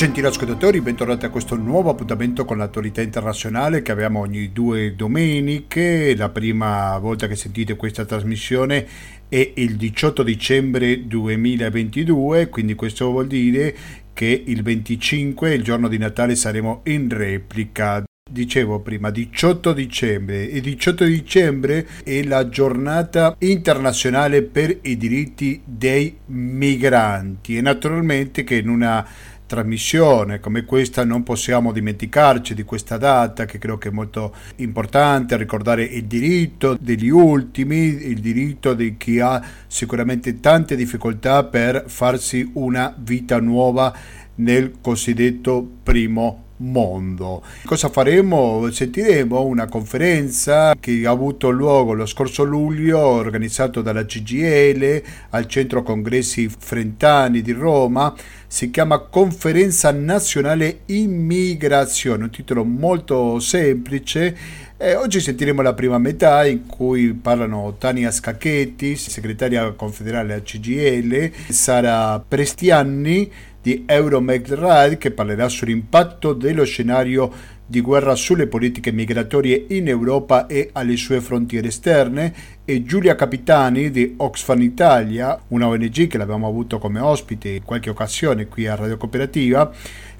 [0.00, 6.16] Gentili ascoltatori, bentornati a questo nuovo appuntamento con l'attualità internazionale che abbiamo ogni due domeniche.
[6.16, 8.88] La prima volta che sentite questa trasmissione
[9.28, 13.76] è il 18 dicembre 2022, quindi questo vuol dire
[14.14, 20.60] che il 25, il giorno di Natale, saremo in replica dicevo prima 18 dicembre e
[20.60, 28.68] 18 dicembre è la giornata internazionale per i diritti dei migranti e naturalmente che in
[28.68, 29.04] una
[29.50, 35.36] trasmissione come questa non possiamo dimenticarci di questa data che credo che è molto importante
[35.36, 42.48] ricordare il diritto degli ultimi, il diritto di chi ha sicuramente tante difficoltà per farsi
[42.54, 43.92] una vita nuova
[44.36, 47.42] nel cosiddetto primo mondo.
[47.64, 48.70] Cosa faremo?
[48.70, 55.82] Sentiremo una conferenza che ha avuto luogo lo scorso luglio organizzato dalla CGL al Centro
[55.82, 58.14] Congressi Frentani di Roma.
[58.46, 64.68] Si chiama Conferenza Nazionale Immigrazione, un titolo molto semplice.
[64.82, 71.30] E oggi sentiremo la prima metà in cui parlano Tania Scacchetti, segretaria confederale della CGL,
[71.50, 73.30] Sara Prestianni,
[73.62, 80.70] di Euromeg che parlerà sull'impatto dello scenario di guerra sulle politiche migratorie in Europa e
[80.72, 86.78] alle sue frontiere esterne e Giulia Capitani di Oxfam Italia, una ONG che l'abbiamo avuto
[86.78, 89.70] come ospite in qualche occasione qui a Radio Cooperativa.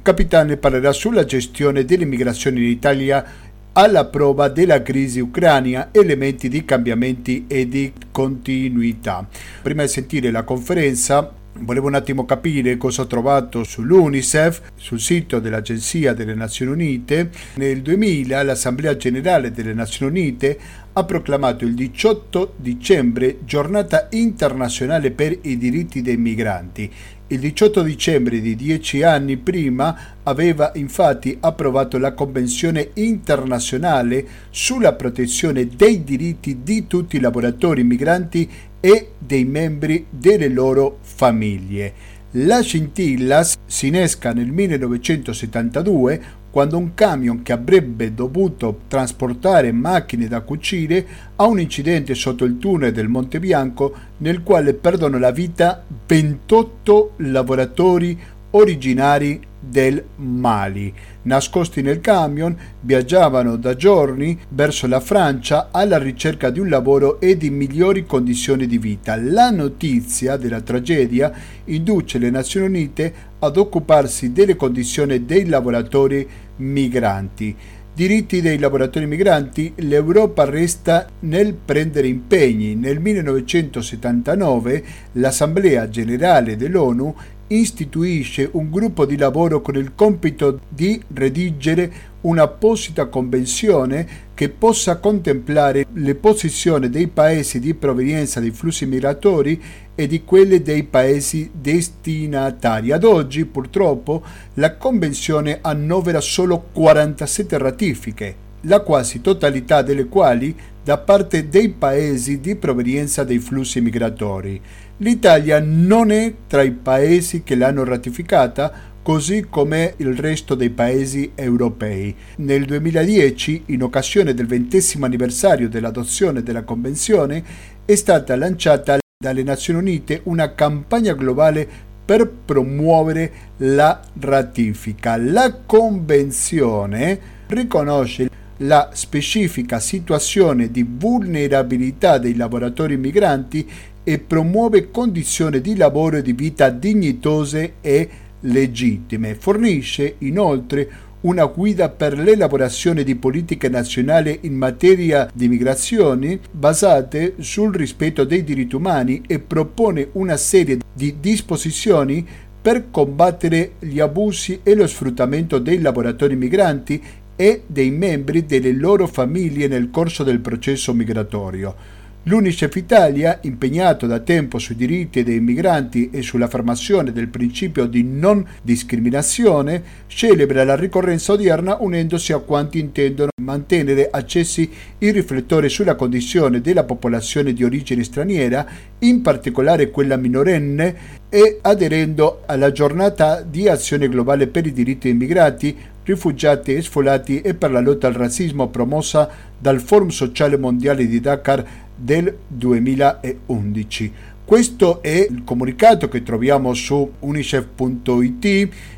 [0.00, 3.24] Capitani parlerà sulla gestione dell'immigrazione in Italia
[3.72, 9.26] alla prova della crisi ucraina, elementi di cambiamenti e di continuità.
[9.62, 15.40] Prima di sentire la conferenza Volevo un attimo capire cosa ho trovato sull'UNICEF, sul sito
[15.40, 17.30] dell'Agenzia delle Nazioni Unite.
[17.54, 20.58] Nel 2000 l'Assemblea Generale delle Nazioni Unite
[20.92, 26.90] ha proclamato il 18 dicembre giornata internazionale per i diritti dei migranti.
[27.32, 35.68] Il 18 dicembre di dieci anni prima aveva infatti approvato la Convenzione internazionale sulla protezione
[35.68, 38.50] dei diritti di tutti i lavoratori migranti
[38.80, 42.18] e dei membri delle loro famiglie.
[42.32, 50.40] La scintilla si innesca nel 1972 quando un camion che avrebbe dovuto trasportare macchine da
[50.40, 51.06] cucire
[51.36, 57.12] ha un incidente sotto il tunnel del Monte Bianco nel quale perdono la vita 28
[57.18, 58.18] lavoratori
[58.52, 60.92] originari del Mali.
[61.22, 67.36] Nascosti nel camion, viaggiavano da giorni verso la Francia alla ricerca di un lavoro e
[67.36, 69.16] di migliori condizioni di vita.
[69.16, 71.32] La notizia della tragedia
[71.64, 77.56] induce le Nazioni Unite ad occuparsi delle condizioni dei lavoratori migranti
[77.92, 82.74] diritti dei lavoratori migranti, l'Europa resta nel prendere impegni.
[82.74, 87.14] Nel 1979 l'Assemblea generale dell'ONU
[87.52, 95.86] istituisce un gruppo di lavoro con il compito di redigere un'apposita convenzione che possa contemplare
[95.94, 99.60] le posizioni dei paesi di provenienza dei flussi migratori
[99.94, 102.92] e di quelle dei paesi destinatari.
[102.92, 104.22] Ad oggi, purtroppo,
[104.54, 112.40] la convenzione annovera solo 47 ratifiche, la quasi totalità delle quali da parte dei paesi
[112.40, 114.60] di provenienza dei flussi migratori.
[115.02, 118.70] L'Italia non è tra i paesi che l'hanno ratificata,
[119.02, 122.14] così come il resto dei paesi europei.
[122.36, 127.42] Nel 2010, in occasione del ventesimo anniversario dell'adozione della Convenzione,
[127.86, 131.66] è stata lanciata dalle Nazioni Unite una campagna globale
[132.04, 135.16] per promuovere la ratifica.
[135.16, 138.28] La Convenzione riconosce
[138.62, 143.66] la specifica situazione di vulnerabilità dei lavoratori migranti
[144.04, 148.08] e promuove condizioni di lavoro e di vita dignitose e
[148.40, 149.34] legittime.
[149.34, 157.74] Fornisce inoltre una guida per l'elaborazione di politiche nazionali in materia di migrazioni basate sul
[157.74, 162.26] rispetto dei diritti umani e propone una serie di disposizioni
[162.62, 167.02] per combattere gli abusi e lo sfruttamento dei lavoratori migranti
[167.36, 171.99] e dei membri delle loro famiglie nel corso del processo migratorio.
[172.24, 178.46] L'UNICEF Italia, impegnato da tempo sui diritti dei migranti e sull'affermazione del principio di non
[178.60, 186.60] discriminazione, celebra la ricorrenza odierna unendosi a quanti intendono mantenere accesi i riflettori sulla condizione
[186.60, 188.66] della popolazione di origine straniera,
[188.98, 195.12] in particolare quella minorenne, e aderendo alla giornata di azione globale per i diritti dei
[195.16, 195.74] immigrati,
[196.04, 201.20] rifugiati e sfolati e per la lotta al razzismo promossa dal Forum Sociale Mondiale di
[201.20, 201.64] Dakar
[202.00, 204.12] del 2011.
[204.50, 208.44] Questo è il comunicato che troviamo su unicef.it,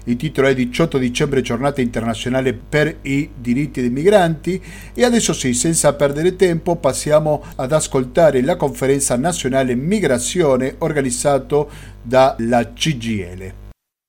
[0.04, 4.62] il titolo è 18 dicembre giornata internazionale per i diritti dei migranti
[4.94, 11.68] e adesso sì, senza perdere tempo, passiamo ad ascoltare la conferenza nazionale migrazione organizzato
[12.00, 13.52] dalla CGL.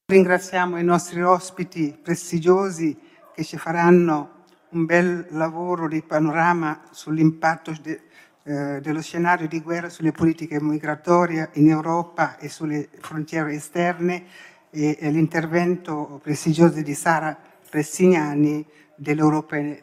[0.06, 2.98] Ringraziamo i nostri ospiti prestigiosi
[3.36, 8.02] che ci faranno un bel lavoro di panorama sull'impatto de,
[8.44, 14.24] eh, dello scenario di guerra sulle politiche migratorie in Europa e sulle frontiere esterne
[14.70, 17.38] e, e l'intervento prestigioso di Sara
[17.70, 19.82] Pressignani dell'Euromed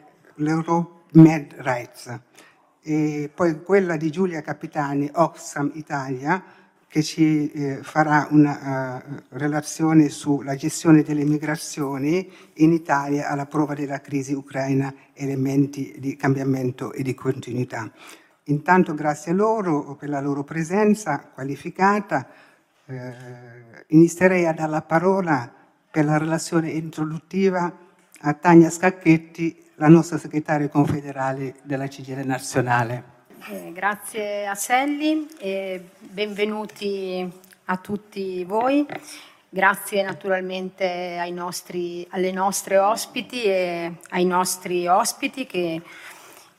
[1.57, 2.19] Rights
[2.83, 6.43] e poi quella di Giulia Capitani, Oxfam Italia,
[6.87, 13.73] che ci eh, farà una uh, relazione sulla gestione delle migrazioni in Italia alla prova
[13.75, 17.89] della crisi ucraina, elementi di cambiamento e di continuità.
[18.51, 22.27] Intanto grazie a loro per la loro presenza qualificata.
[22.85, 23.13] Eh,
[23.87, 25.49] inizierei a dare la parola
[25.89, 27.71] per la relazione introduttiva
[28.23, 33.19] a Tania Scacchetti, la nostra segretaria confederale della CGL nazionale.
[33.49, 37.27] Eh, grazie a Selli e benvenuti
[37.65, 38.85] a tutti voi.
[39.47, 45.81] Grazie naturalmente nostri, alle nostre ospiti e ai nostri ospiti che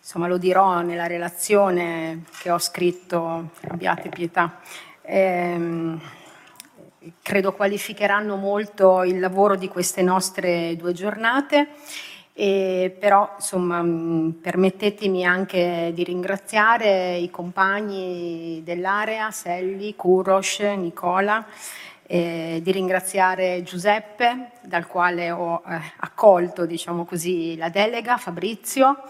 [0.02, 4.58] insomma lo dirò nella relazione che ho scritto, abbiate pietà.
[5.00, 5.96] Eh,
[7.22, 11.68] credo qualificheranno molto il lavoro di queste nostre due giornate
[12.32, 13.80] e però insomma
[14.40, 21.46] permettetemi anche di ringraziare i compagni dell'area, Selli, Kuros, Nicola,
[22.04, 29.04] eh, di ringraziare Giuseppe dal quale ho eh, accolto diciamo così, la delega, Fabrizio,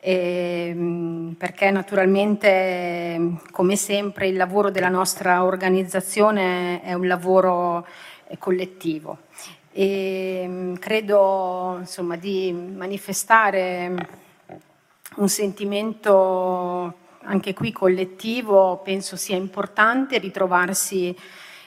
[0.00, 7.86] eh, perché naturalmente come sempre il lavoro della nostra organizzazione è un lavoro
[8.28, 9.18] eh, collettivo.
[9.72, 13.94] E mm, credo insomma, di manifestare
[15.16, 21.14] un sentimento anche qui collettivo, penso sia importante ritrovarsi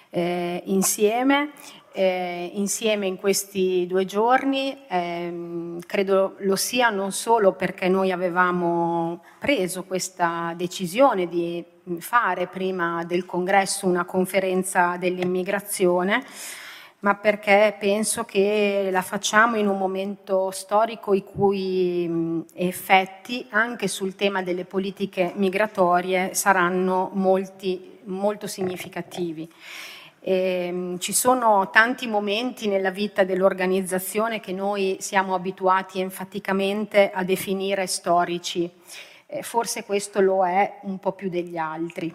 [0.10, 1.52] eh, insieme,
[1.94, 9.24] eh, insieme in questi due giorni, eh, credo lo sia non solo perché noi avevamo
[9.40, 11.64] preso questa decisione di
[12.00, 16.24] fare prima del congresso una conferenza dell'immigrazione,
[17.00, 24.16] ma perché penso che la facciamo in un momento storico i cui effetti anche sul
[24.16, 29.50] tema delle politiche migratorie saranno molti, molto significativi.
[30.24, 37.88] E, ci sono tanti momenti nella vita dell'organizzazione che noi siamo abituati enfaticamente a definire
[37.88, 38.70] storici,
[39.26, 42.14] eh, forse questo lo è un po' più degli altri.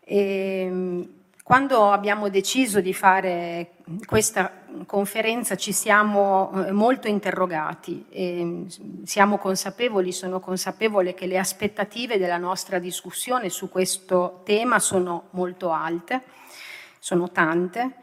[0.00, 1.08] E,
[1.50, 3.72] quando abbiamo deciso di fare
[4.06, 4.52] questa
[4.86, 8.06] conferenza ci siamo eh, molto interrogati.
[8.08, 8.66] E
[9.04, 15.72] siamo consapevoli, sono consapevole che le aspettative della nostra discussione su questo tema sono molto
[15.72, 16.22] alte,
[17.00, 17.96] sono tante,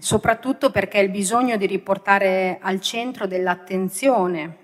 [0.00, 4.56] soprattutto perché il bisogno di riportare al centro dell'attenzione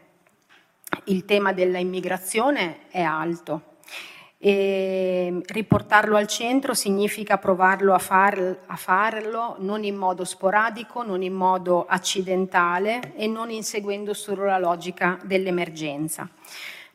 [1.04, 3.74] il tema dell'immigrazione è alto
[4.38, 11.22] e riportarlo al centro significa provarlo a, far, a, farlo non in modo sporadico, non
[11.22, 16.28] in modo accidentale e non inseguendo solo la logica dell'emergenza.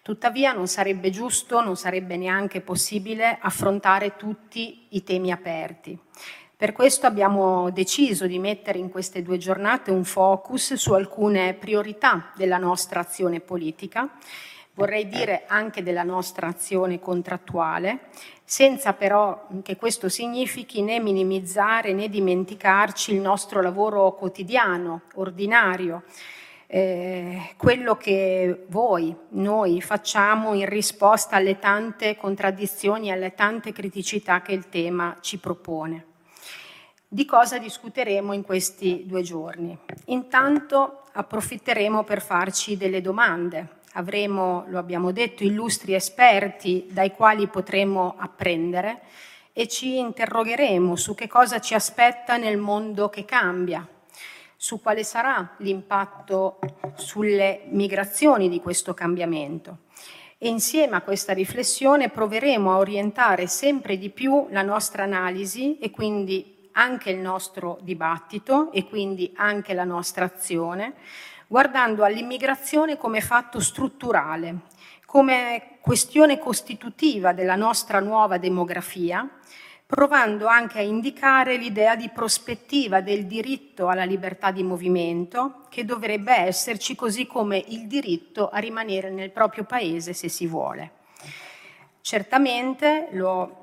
[0.04, 5.98] Tuttavia non sarebbe giusto, non sarebbe neanche possibile affrontare tutti i temi aperti.
[6.62, 12.32] Per questo abbiamo deciso di mettere in queste due giornate un focus su alcune priorità
[12.36, 14.08] della nostra azione politica
[14.76, 18.10] vorrei dire anche della nostra azione contrattuale,
[18.44, 26.04] senza però che questo significhi né minimizzare né dimenticarci il nostro lavoro quotidiano, ordinario,
[26.68, 34.52] eh, quello che voi, noi facciamo in risposta alle tante contraddizioni, alle tante criticità che
[34.52, 36.10] il tema ci propone.
[37.14, 39.78] Di cosa discuteremo in questi due giorni?
[40.06, 48.16] Intanto approfitteremo per farci delle domande avremo, lo abbiamo detto, illustri esperti dai quali potremo
[48.18, 49.02] apprendere
[49.52, 53.86] e ci interrogheremo su che cosa ci aspetta nel mondo che cambia,
[54.56, 56.60] su quale sarà l'impatto
[56.96, 59.80] sulle migrazioni di questo cambiamento.
[60.38, 65.92] E insieme a questa riflessione proveremo a orientare sempre di più la nostra analisi e
[65.92, 70.94] quindi anche il nostro dibattito e quindi anche la nostra azione
[71.52, 74.60] guardando all'immigrazione come fatto strutturale,
[75.06, 79.30] come questione costitutiva della nostra nuova demografia,
[79.86, 86.34] provando anche a indicare l'idea di prospettiva del diritto alla libertà di movimento, che dovrebbe
[86.34, 90.92] esserci così come il diritto a rimanere nel proprio paese se si vuole.
[92.00, 93.61] Certamente, lo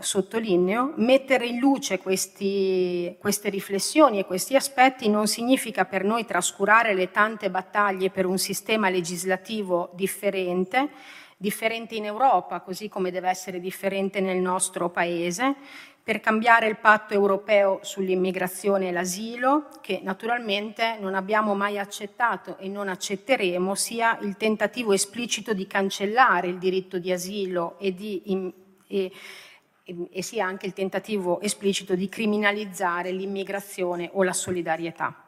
[0.00, 6.94] sottolineo, mettere in luce questi, queste riflessioni e questi aspetti non significa per noi trascurare
[6.94, 10.90] le tante battaglie per un sistema legislativo differente,
[11.36, 15.56] differente in Europa, così come deve essere differente nel nostro Paese,
[16.02, 22.68] per cambiare il patto europeo sull'immigrazione e l'asilo, che naturalmente non abbiamo mai accettato e
[22.68, 28.52] non accetteremo, sia il tentativo esplicito di cancellare il diritto di asilo e, di,
[28.88, 29.12] e,
[30.10, 35.24] e sia anche il tentativo esplicito di criminalizzare l'immigrazione o la solidarietà.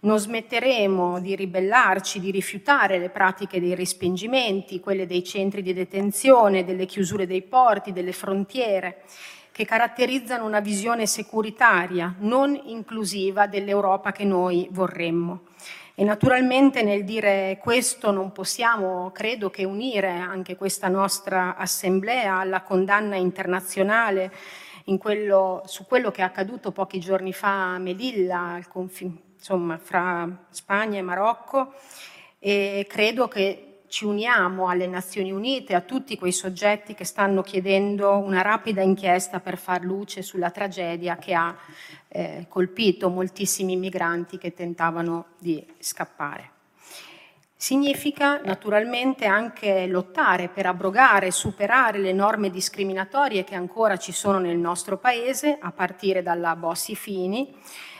[0.00, 6.64] Non smetteremo di ribellarci, di rifiutare le pratiche dei respingimenti, quelle dei centri di detenzione,
[6.64, 9.02] delle chiusure dei porti, delle frontiere,
[9.50, 15.40] che caratterizzano una visione securitaria, non inclusiva dell'Europa che noi vorremmo.
[16.00, 22.62] E naturalmente nel dire questo non possiamo, credo, che unire anche questa nostra assemblea alla
[22.62, 24.30] condanna internazionale
[24.96, 30.46] quello, su quello che è accaduto pochi giorni fa a Melilla, al confine insomma, fra
[30.50, 31.72] Spagna e Marocco.
[32.38, 38.16] E credo che ci uniamo alle Nazioni Unite, a tutti quei soggetti che stanno chiedendo
[38.18, 41.56] una rapida inchiesta per far luce sulla tragedia che ha
[42.08, 46.56] eh, colpito moltissimi migranti che tentavano di scappare.
[47.60, 54.38] Significa naturalmente anche lottare per abrogare e superare le norme discriminatorie che ancora ci sono
[54.38, 57.52] nel nostro Paese, a partire dalla Bossi-Fini,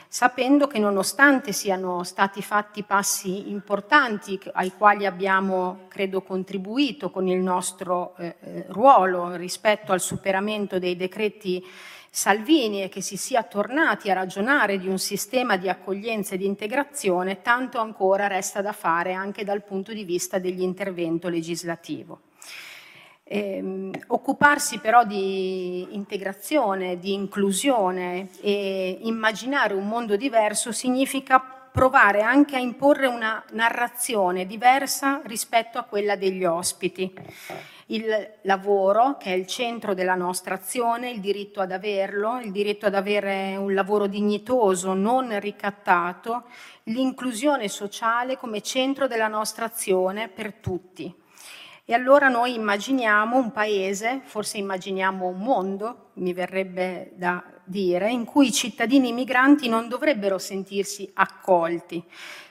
[0.08, 7.38] sapendo che nonostante siano stati fatti passi importanti ai quali abbiamo, credo, contribuito con il
[7.38, 11.64] nostro eh, eh, ruolo rispetto al superamento dei decreti
[12.10, 16.46] Salvini e che si sia tornati a ragionare di un sistema di accoglienza e di
[16.46, 22.20] integrazione, tanto ancora resta da fare anche dal punto di vista dell'intervento legislativo.
[23.30, 32.56] Eh, occuparsi però di integrazione, di inclusione e immaginare un mondo diverso significa provare anche
[32.56, 37.12] a imporre una narrazione diversa rispetto a quella degli ospiti.
[37.90, 38.06] Il
[38.42, 42.94] lavoro, che è il centro della nostra azione, il diritto ad averlo, il diritto ad
[42.94, 46.44] avere un lavoro dignitoso, non ricattato,
[46.84, 51.14] l'inclusione sociale come centro della nostra azione per tutti.
[51.90, 58.26] E allora noi immaginiamo un paese, forse immaginiamo un mondo, mi verrebbe da dire, in
[58.26, 62.04] cui i cittadini migranti non dovrebbero sentirsi accolti,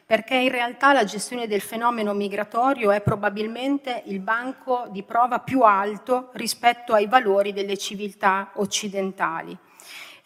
[0.03, 5.61] perché in realtà la gestione del fenomeno migratorio è probabilmente il banco di prova più
[5.61, 9.55] alto rispetto ai valori delle civiltà occidentali.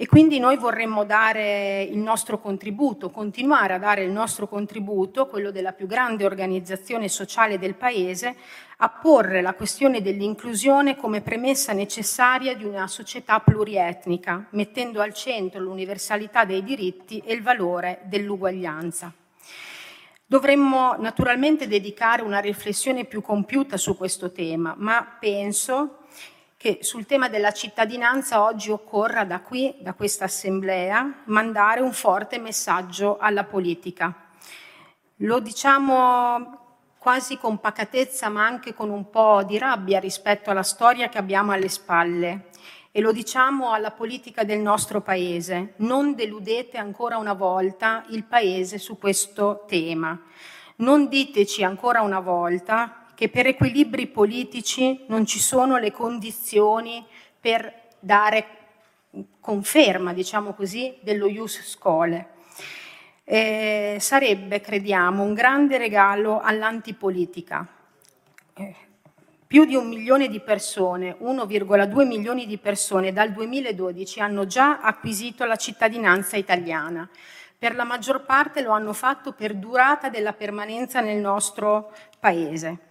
[0.01, 5.51] E quindi noi vorremmo dare il nostro contributo, continuare a dare il nostro contributo, quello
[5.51, 8.35] della più grande organizzazione sociale del Paese,
[8.77, 15.61] a porre la questione dell'inclusione come premessa necessaria di una società plurietnica, mettendo al centro
[15.61, 19.13] l'universalità dei diritti e il valore dell'uguaglianza.
[20.25, 26.00] Dovremmo naturalmente dedicare una riflessione più compiuta su questo tema, ma penso
[26.61, 32.37] che sul tema della cittadinanza oggi occorra da qui, da questa assemblea, mandare un forte
[32.37, 34.13] messaggio alla politica.
[35.17, 36.59] Lo diciamo
[36.99, 41.51] quasi con pacatezza ma anche con un po' di rabbia rispetto alla storia che abbiamo
[41.51, 42.49] alle spalle
[42.91, 45.73] e lo diciamo alla politica del nostro Paese.
[45.77, 50.15] Non deludete ancora una volta il Paese su questo tema.
[50.75, 57.05] Non diteci ancora una volta che per equilibri politici non ci sono le condizioni
[57.39, 58.47] per dare
[59.39, 62.29] conferma, diciamo così, dello ius scole.
[63.23, 67.67] Eh, sarebbe, crediamo, un grande regalo all'antipolitica.
[68.55, 68.75] Eh,
[69.45, 75.45] più di un milione di persone, 1,2 milioni di persone dal 2012 hanno già acquisito
[75.45, 77.07] la cittadinanza italiana.
[77.55, 82.89] Per la maggior parte lo hanno fatto per durata della permanenza nel nostro paese.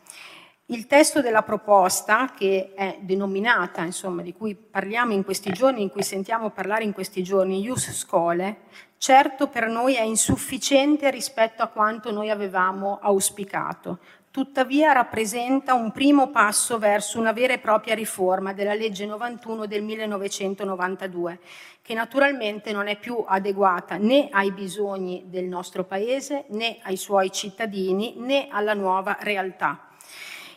[0.72, 5.90] Il testo della proposta, che è denominata, insomma, di cui parliamo in questi giorni, in
[5.90, 8.58] cui sentiamo parlare in questi giorni, Ius Scole,
[8.96, 13.98] certo per noi è insufficiente rispetto a quanto noi avevamo auspicato.
[14.30, 19.82] Tuttavia rappresenta un primo passo verso una vera e propria riforma della legge 91 del
[19.82, 21.40] 1992,
[21.82, 27.32] che naturalmente non è più adeguata né ai bisogni del nostro Paese, né ai suoi
[27.32, 29.86] cittadini, né alla nuova realtà.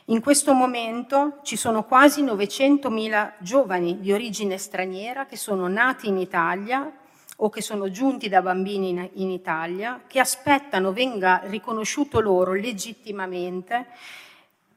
[0.07, 6.17] In questo momento ci sono quasi 900.000 giovani di origine straniera che sono nati in
[6.17, 6.91] Italia
[7.37, 13.87] o che sono giunti da bambini in, in Italia, che aspettano venga riconosciuto loro legittimamente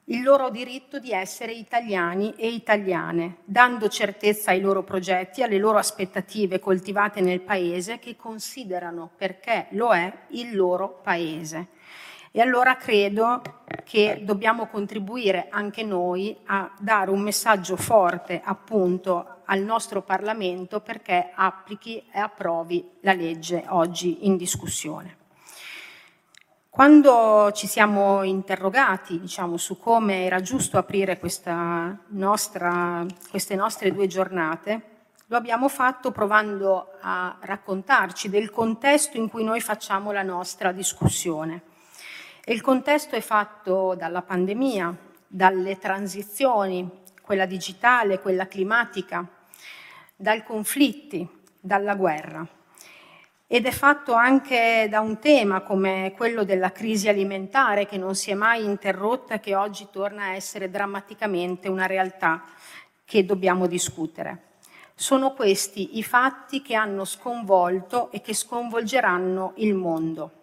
[0.05, 5.79] il loro diritto di essere italiani e italiane, dando certezza ai loro progetti, alle loro
[5.79, 11.75] aspettative coltivate nel paese che considerano, perché lo è, il loro paese.
[12.37, 13.41] E allora credo
[13.83, 21.31] che dobbiamo contribuire anche noi a dare un messaggio forte appunto al nostro Parlamento perché
[21.35, 25.17] applichi e approvi la legge oggi in discussione.
[26.69, 31.19] Quando ci siamo interrogati diciamo, su come era giusto aprire
[32.09, 34.83] nostra, queste nostre due giornate,
[35.29, 41.73] lo abbiamo fatto provando a raccontarci del contesto in cui noi facciamo la nostra discussione.
[42.49, 46.89] E il contesto è fatto dalla pandemia, dalle transizioni,
[47.21, 49.27] quella digitale, quella climatica,
[50.15, 52.47] dai conflitti, dalla guerra
[53.49, 58.31] ed è fatto anche da un tema come quello della crisi alimentare che non si
[58.31, 62.45] è mai interrotta e che oggi torna a essere drammaticamente una realtà
[63.05, 64.59] che dobbiamo discutere.
[64.95, 70.36] Sono questi i fatti che hanno sconvolto e che sconvolgeranno il mondo.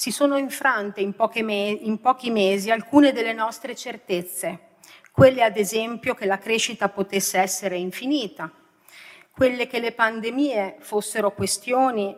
[0.00, 1.12] Si sono infrante in,
[1.44, 4.68] me- in pochi mesi alcune delle nostre certezze,
[5.12, 8.50] quelle ad esempio che la crescita potesse essere infinita,
[9.30, 12.16] quelle che le pandemie fossero questioni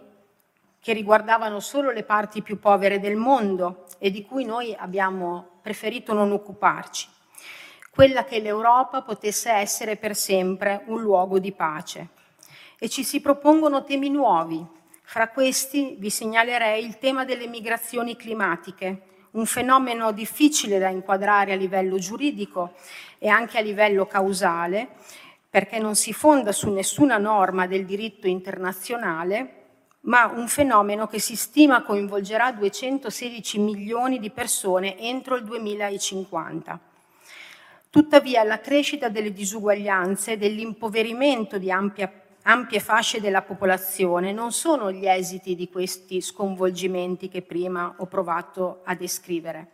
[0.78, 6.12] che riguardavano solo le parti più povere del mondo e di cui noi abbiamo preferito
[6.12, 7.08] non occuparci,
[7.90, 12.10] quella che l'Europa potesse essere per sempre un luogo di pace.
[12.78, 14.64] E ci si propongono temi nuovi.
[15.12, 19.02] Fra questi vi segnalerei il tema delle migrazioni climatiche,
[19.32, 22.72] un fenomeno difficile da inquadrare a livello giuridico
[23.18, 24.88] e anche a livello causale,
[25.50, 29.64] perché non si fonda su nessuna norma del diritto internazionale,
[30.04, 36.80] ma un fenomeno che si stima coinvolgerà 216 milioni di persone entro il 2050.
[37.90, 42.10] Tuttavia la crescita delle disuguaglianze e dell'impoverimento di ampia,
[42.42, 48.80] ampie fasce della popolazione non sono gli esiti di questi sconvolgimenti che prima ho provato
[48.84, 49.72] a descrivere,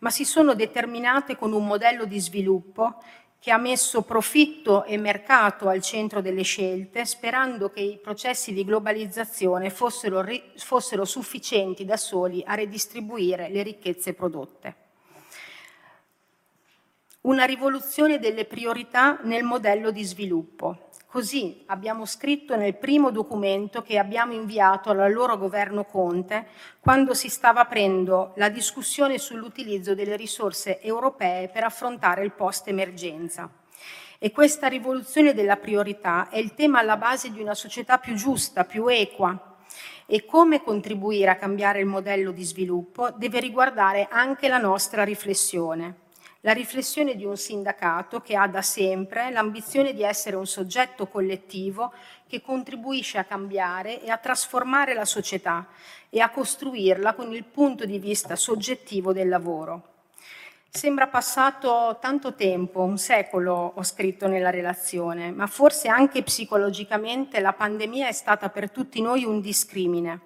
[0.00, 2.98] ma si sono determinate con un modello di sviluppo
[3.40, 8.64] che ha messo profitto e mercato al centro delle scelte, sperando che i processi di
[8.64, 10.24] globalizzazione fossero,
[10.56, 14.74] fossero sufficienti da soli a redistribuire le ricchezze prodotte.
[17.22, 23.96] Una rivoluzione delle priorità nel modello di sviluppo, Così abbiamo scritto nel primo documento che
[23.96, 26.48] abbiamo inviato al loro governo Conte
[26.80, 33.48] quando si stava aprendo la discussione sull'utilizzo delle risorse europee per affrontare il post-emergenza.
[34.18, 38.64] E questa rivoluzione della priorità è il tema alla base di una società più giusta,
[38.64, 39.56] più equa,
[40.04, 46.06] e come contribuire a cambiare il modello di sviluppo deve riguardare anche la nostra riflessione
[46.42, 51.92] la riflessione di un sindacato che ha da sempre l'ambizione di essere un soggetto collettivo
[52.28, 55.66] che contribuisce a cambiare e a trasformare la società
[56.08, 59.96] e a costruirla con il punto di vista soggettivo del lavoro.
[60.70, 67.54] Sembra passato tanto tempo, un secolo ho scritto nella relazione, ma forse anche psicologicamente la
[67.54, 70.20] pandemia è stata per tutti noi un discrimine.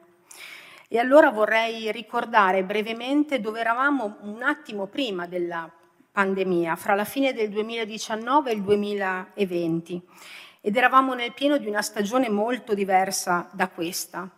[0.88, 5.70] E allora vorrei ricordare brevemente dove eravamo un attimo prima della
[6.12, 10.02] pandemia, fra la fine del 2019 e il 2020
[10.60, 14.30] ed eravamo nel pieno di una stagione molto diversa da questa.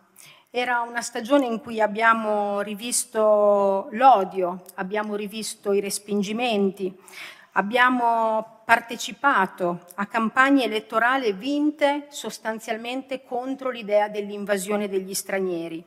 [0.51, 6.97] Era una stagione in cui abbiamo rivisto l'odio, abbiamo rivisto i respingimenti,
[7.53, 15.85] abbiamo partecipato a campagne elettorali vinte sostanzialmente contro l'idea dell'invasione degli stranieri.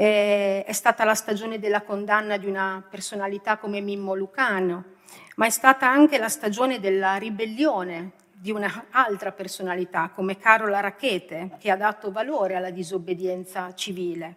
[0.00, 4.94] Eh, è stata la stagione della condanna di una personalità come Mimmo Lucano,
[5.36, 11.70] ma è stata anche la stagione della ribellione di un'altra personalità come Carola Rachete, che
[11.70, 14.36] ha dato valore alla disobbedienza civile.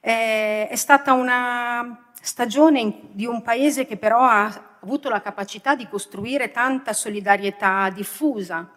[0.00, 5.88] Eh, è stata una stagione di un paese che però ha avuto la capacità di
[5.88, 8.70] costruire tanta solidarietà diffusa,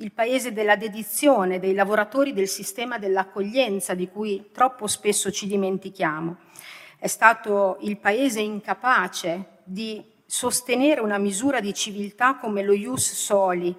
[0.00, 6.36] il paese della dedizione dei lavoratori del sistema dell'accoglienza di cui troppo spesso ci dimentichiamo.
[6.98, 13.74] È stato il paese incapace di sostenere una misura di civiltà come lo Ius Soli,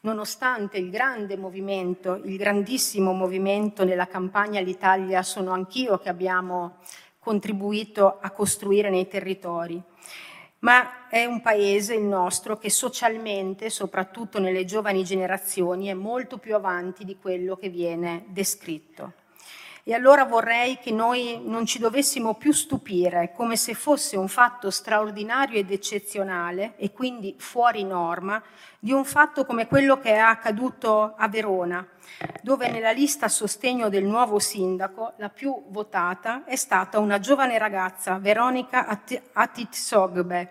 [0.00, 6.76] nonostante il grande movimento, il grandissimo movimento nella campagna L'Italia sono anch'io che abbiamo
[7.18, 9.82] contribuito a costruire nei territori
[10.64, 16.54] ma è un paese, il nostro, che socialmente, soprattutto nelle giovani generazioni, è molto più
[16.54, 19.12] avanti di quello che viene descritto.
[19.86, 24.70] E allora vorrei che noi non ci dovessimo più stupire come se fosse un fatto
[24.70, 28.42] straordinario ed eccezionale e quindi fuori norma
[28.78, 31.86] di un fatto come quello che è accaduto a Verona,
[32.40, 37.58] dove nella lista a sostegno del nuovo sindaco la più votata è stata una giovane
[37.58, 38.86] ragazza, Veronica
[39.34, 40.50] Atitsogbe,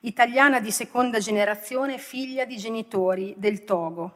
[0.00, 4.12] italiana di seconda generazione, figlia di genitori del Togo.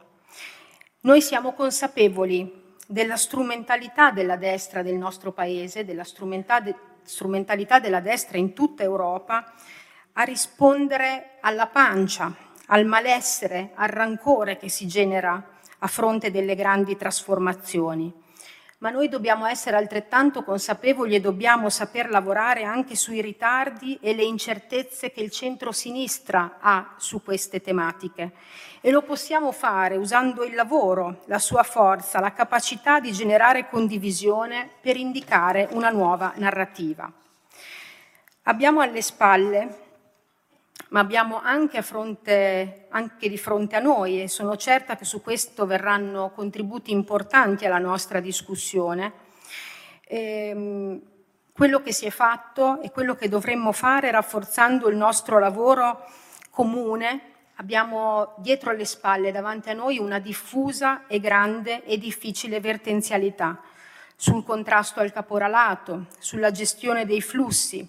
[1.01, 8.53] Noi siamo consapevoli della strumentalità della destra del nostro paese, della strumentalità della destra in
[8.53, 9.53] tutta Europa
[10.13, 12.33] a rispondere alla pancia,
[12.67, 18.25] al malessere, al rancore che si genera a fronte delle grandi trasformazioni
[18.79, 24.23] ma noi dobbiamo essere altrettanto consapevoli e dobbiamo saper lavorare anche sui ritardi e le
[24.23, 28.33] incertezze che il centro-sinistra ha su queste tematiche.
[28.81, 34.69] E lo possiamo fare usando il lavoro, la sua forza, la capacità di generare condivisione
[34.79, 37.11] per indicare una nuova narrativa.
[38.43, 39.85] Abbiamo alle spalle
[40.89, 45.65] ma abbiamo anche, fronte, anche, di fronte a noi e sono certa che su questo
[45.65, 49.13] verranno contributi importanti alla nostra discussione.
[50.05, 51.01] Ehm,
[51.51, 56.05] quello che si è fatto e quello che dovremmo fare rafforzando il nostro lavoro
[56.51, 57.33] comune.
[57.55, 63.59] Abbiamo dietro le spalle, davanti a noi, una diffusa e grande e difficile vertenzialità
[64.15, 67.87] sul contrasto al caporalato, sulla gestione dei flussi.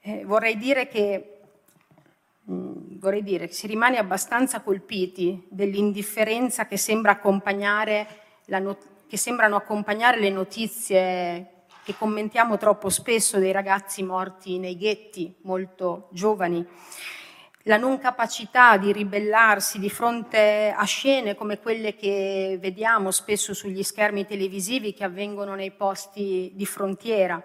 [0.00, 1.41] Eh, vorrei dire che
[2.44, 7.20] vorrei dire si rimane abbastanza colpiti dell'indifferenza che, sembra
[8.58, 11.52] not- che sembrano accompagnare le notizie
[11.84, 16.64] che commentiamo troppo spesso dei ragazzi morti nei ghetti, molto giovani,
[17.66, 23.82] la non capacità di ribellarsi di fronte a scene come quelle che vediamo spesso sugli
[23.82, 27.42] schermi televisivi che avvengono nei posti di frontiera,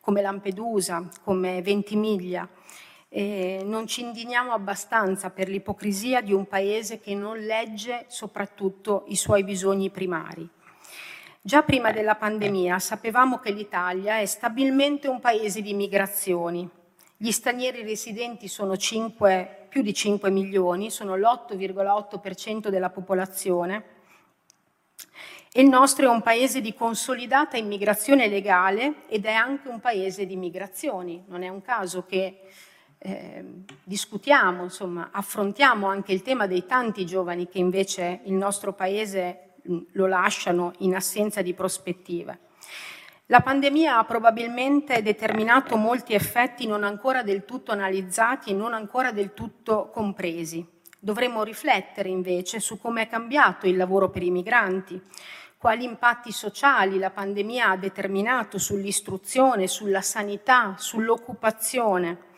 [0.00, 2.48] come Lampedusa, come Ventimiglia.
[3.12, 9.16] Eh, non ci indigniamo abbastanza per l'ipocrisia di un paese che non legge soprattutto i
[9.16, 10.48] suoi bisogni primari.
[11.42, 16.68] Già prima della pandemia sapevamo che l'Italia è stabilmente un paese di migrazioni.
[17.16, 23.84] Gli stranieri residenti sono 5, più di 5 milioni, sono l'8,8% della popolazione
[25.52, 30.26] e il nostro è un paese di consolidata immigrazione legale ed è anche un paese
[30.26, 31.24] di migrazioni.
[31.26, 32.42] Non è un caso che
[33.02, 33.42] eh,
[33.82, 39.54] discutiamo, insomma, affrontiamo anche il tema dei tanti giovani che invece il nostro Paese
[39.92, 42.38] lo lasciano in assenza di prospettive.
[43.26, 49.12] La pandemia ha probabilmente determinato molti effetti non ancora del tutto analizzati e non ancora
[49.12, 50.66] del tutto compresi.
[50.98, 55.00] Dovremmo riflettere invece su come è cambiato il lavoro per i migranti,
[55.56, 62.28] quali impatti sociali la pandemia ha determinato sull'istruzione, sulla sanità, sull'occupazione,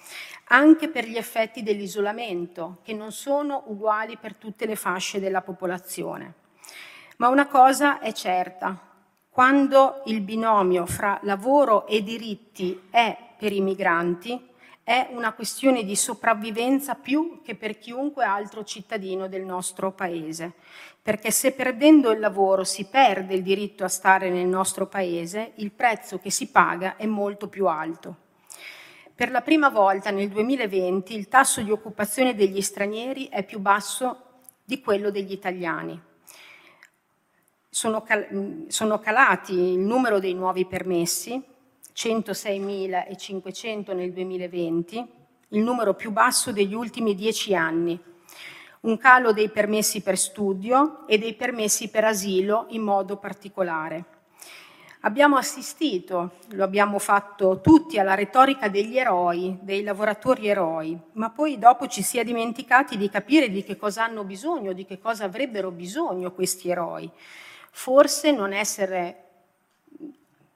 [0.53, 6.35] anche per gli effetti dell'isolamento, che non sono uguali per tutte le fasce della popolazione.
[7.17, 8.79] Ma una cosa è certa,
[9.31, 14.51] quando il binomio fra lavoro e diritti è per i migranti,
[14.85, 20.53] è una questione di sopravvivenza più che per chiunque altro cittadino del nostro Paese,
[21.01, 25.71] perché se perdendo il lavoro si perde il diritto a stare nel nostro Paese, il
[25.71, 28.22] prezzo che si paga è molto più alto.
[29.15, 34.23] Per la prima volta nel 2020 il tasso di occupazione degli stranieri è più basso
[34.65, 36.01] di quello degli italiani.
[37.69, 41.41] Sono, cal- sono calati il numero dei nuovi permessi,
[41.95, 45.07] 106.500 nel 2020,
[45.49, 48.01] il numero più basso degli ultimi dieci anni,
[48.81, 54.12] un calo dei permessi per studio e dei permessi per asilo in modo particolare.
[55.05, 61.59] Abbiamo assistito, lo abbiamo fatto tutti, alla retorica degli eroi, dei lavoratori eroi, ma poi
[61.59, 65.25] dopo ci si è dimenticati di capire di che cosa hanno bisogno, di che cosa
[65.25, 67.11] avrebbero bisogno questi eroi.
[67.73, 69.17] Forse non essere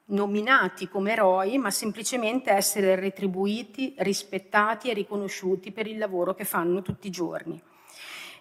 [0.07, 6.83] nominati come eroi, ma semplicemente essere retribuiti, rispettati e riconosciuti per il lavoro che fanno
[6.83, 7.61] tutti i giorni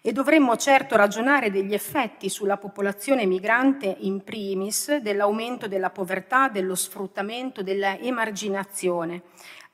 [0.08, 6.76] e dovremmo certo ragionare degli effetti sulla popolazione migrante in primis dell'aumento della povertà, dello
[6.76, 9.24] sfruttamento, della emarginazione,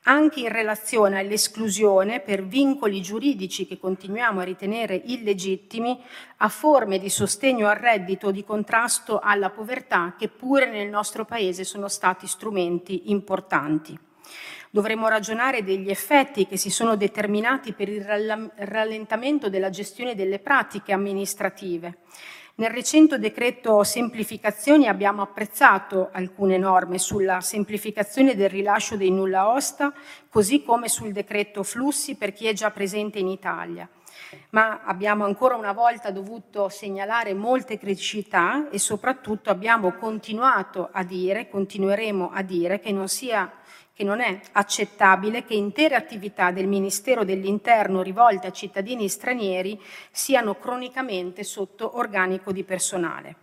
[0.04, 6.02] anche in relazione all'esclusione per vincoli giuridici che continuiamo a ritenere illegittimi
[6.38, 11.62] a forme di sostegno al reddito di contrasto alla povertà che pure nel nostro Paese
[11.62, 14.11] sono stati strumenti importanti.
[14.74, 20.94] Dovremo ragionare degli effetti che si sono determinati per il rallentamento della gestione delle pratiche
[20.94, 21.98] amministrative.
[22.54, 29.92] Nel recente decreto semplificazioni abbiamo apprezzato alcune norme sulla semplificazione del rilascio dei nulla osta,
[30.30, 33.86] così come sul decreto flussi per chi è già presente in Italia
[34.50, 41.48] ma abbiamo ancora una volta dovuto segnalare molte criticità e soprattutto abbiamo continuato a dire,
[41.48, 43.50] continueremo a dire che non sia
[43.94, 50.54] che non è accettabile che intere attività del Ministero dell'Interno rivolte a cittadini stranieri siano
[50.54, 53.36] cronicamente sotto organico di personale.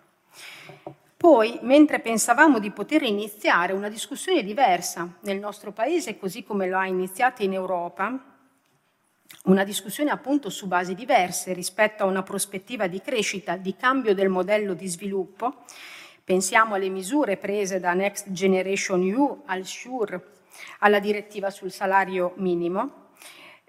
[1.15, 6.77] Poi, mentre pensavamo di poter iniziare una discussione diversa nel nostro Paese, così come lo
[6.77, 8.37] ha iniziata in Europa,
[9.43, 14.29] una discussione appunto su basi diverse rispetto a una prospettiva di crescita, di cambio del
[14.29, 15.63] modello di sviluppo,
[16.23, 20.38] pensiamo alle misure prese da Next Generation EU, al SURE,
[20.79, 23.07] alla direttiva sul salario minimo.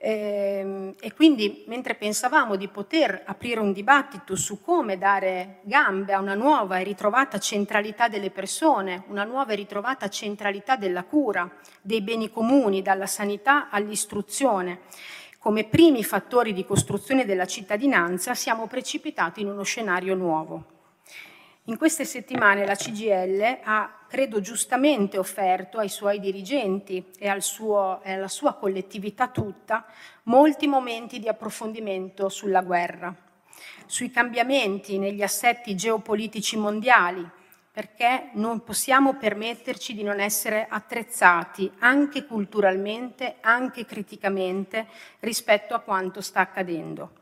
[0.03, 6.21] Ehm, e quindi mentre pensavamo di poter aprire un dibattito su come dare gambe a
[6.21, 11.51] una nuova e ritrovata centralità delle persone, una nuova e ritrovata centralità della cura,
[11.83, 14.81] dei beni comuni, dalla sanità all'istruzione,
[15.39, 20.80] come primi fattori di costruzione della cittadinanza, siamo precipitati in uno scenario nuovo.
[21.65, 28.01] In queste settimane la CGL ha, credo giustamente, offerto ai suoi dirigenti e, al suo,
[28.03, 29.85] alla sua collettività tutta
[30.25, 33.15] molti momenti di approfondimento sulla guerra,
[33.85, 37.29] sui cambiamenti negli assetti geopolitici mondiali,
[37.71, 44.87] perché non possiamo permetterci di non essere attrezzati anche culturalmente, anche criticamente
[45.21, 47.20] rispetto a quanto sta accadendo.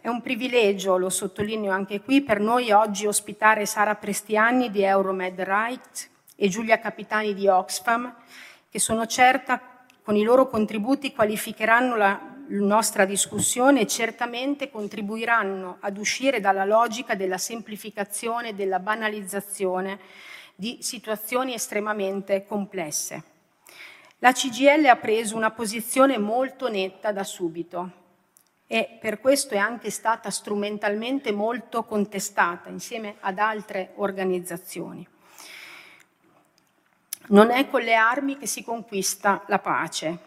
[0.00, 5.40] È un privilegio, lo sottolineo anche qui, per noi oggi ospitare Sara Prestiani di Euromed
[5.40, 8.14] Right e Giulia Capitani di Oxfam,
[8.70, 9.60] che sono certa
[10.02, 12.18] con i loro contributi qualificheranno la
[12.48, 19.98] nostra discussione e certamente contribuiranno ad uscire dalla logica della semplificazione e della banalizzazione
[20.54, 23.22] di situazioni estremamente complesse.
[24.18, 27.99] La CGL ha preso una posizione molto netta da subito
[28.72, 35.04] e per questo è anche stata strumentalmente molto contestata insieme ad altre organizzazioni.
[37.30, 40.18] Non è con le armi che si conquista la pace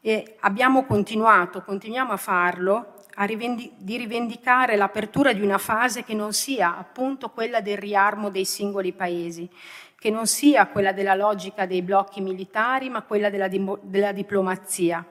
[0.00, 6.14] e abbiamo continuato, continuiamo a farlo, a rivendi- di rivendicare l'apertura di una fase che
[6.14, 9.48] non sia appunto quella del riarmo dei singoli paesi,
[9.96, 15.06] che non sia quella della logica dei blocchi militari, ma quella della, di- della diplomazia,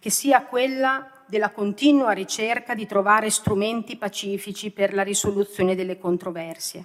[0.00, 6.84] che sia quella della continua ricerca di trovare strumenti pacifici per la risoluzione delle controversie.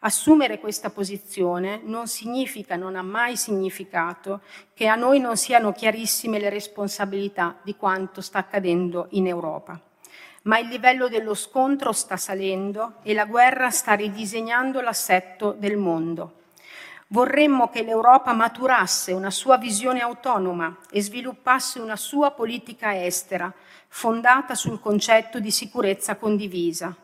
[0.00, 4.42] Assumere questa posizione non significa, non ha mai significato
[4.74, 9.80] che a noi non siano chiarissime le responsabilità di quanto sta accadendo in Europa.
[10.42, 16.34] Ma il livello dello scontro sta salendo e la guerra sta ridisegnando l'assetto del mondo.
[17.08, 23.52] Vorremmo che l'Europa maturasse una sua visione autonoma e sviluppasse una sua politica estera,
[23.88, 26.94] fondata sul concetto di sicurezza condivisa.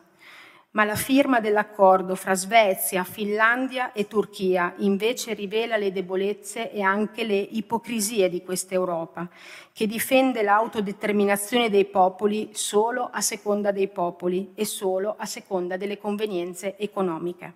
[0.71, 7.23] Ma la firma dell'accordo fra Svezia, Finlandia e Turchia invece rivela le debolezze e anche
[7.23, 9.29] le ipocrisie di questa Europa,
[9.71, 15.97] che difende l'autodeterminazione dei popoli solo a seconda dei popoli e solo a seconda delle
[15.97, 17.53] convenienze economiche.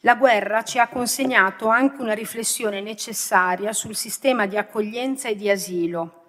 [0.00, 5.48] La guerra ci ha consegnato anche una riflessione necessaria sul sistema di accoglienza e di
[5.48, 6.25] asilo,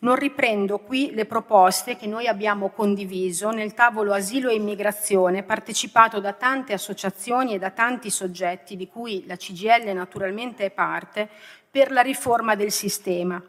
[0.00, 6.20] non riprendo qui le proposte che noi abbiamo condiviso nel tavolo asilo e immigrazione, partecipato
[6.20, 11.28] da tante associazioni e da tanti soggetti, di cui la CGL naturalmente è parte,
[11.70, 13.42] per la riforma del sistema,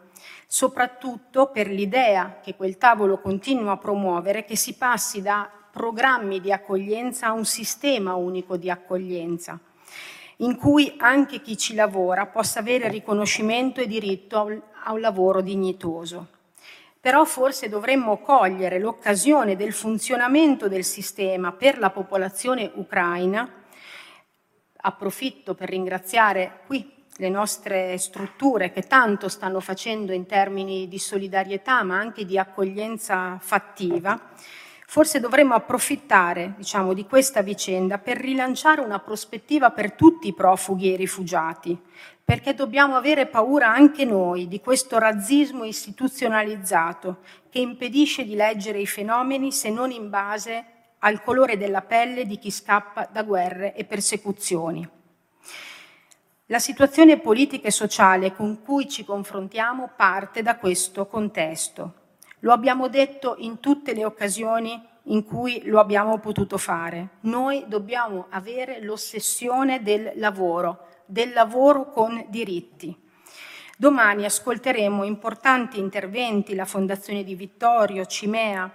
[0.48, 6.52] soprattutto per l'idea che quel tavolo continua a promuovere che si passi da programmi di
[6.52, 9.60] accoglienza a un sistema unico di accoglienza
[10.42, 16.38] in cui anche chi ci lavora possa avere riconoscimento e diritto a un lavoro dignitoso
[17.00, 23.50] però forse dovremmo cogliere l'occasione del funzionamento del sistema per la popolazione ucraina.
[24.82, 31.84] Approfitto per ringraziare qui le nostre strutture che tanto stanno facendo in termini di solidarietà
[31.84, 34.20] ma anche di accoglienza fattiva.
[34.86, 40.90] Forse dovremmo approfittare diciamo, di questa vicenda per rilanciare una prospettiva per tutti i profughi
[40.90, 41.80] e i rifugiati,
[42.30, 48.86] perché dobbiamo avere paura anche noi di questo razzismo istituzionalizzato che impedisce di leggere i
[48.86, 50.65] fenomeni se non in base
[51.00, 54.88] al colore della pelle di chi scappa da guerre e persecuzioni.
[56.46, 61.94] La situazione politica e sociale con cui ci confrontiamo parte da questo contesto.
[62.42, 67.08] Lo abbiamo detto in tutte le occasioni in cui lo abbiamo potuto fare.
[67.22, 72.95] Noi dobbiamo avere l'ossessione del lavoro, del lavoro con diritti.
[73.76, 78.72] Domani ascolteremo importanti interventi, la Fondazione di Vittorio, Cimea,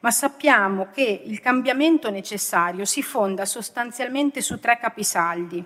[0.00, 5.64] ma sappiamo che il cambiamento necessario si fonda sostanzialmente su tre capisaldi.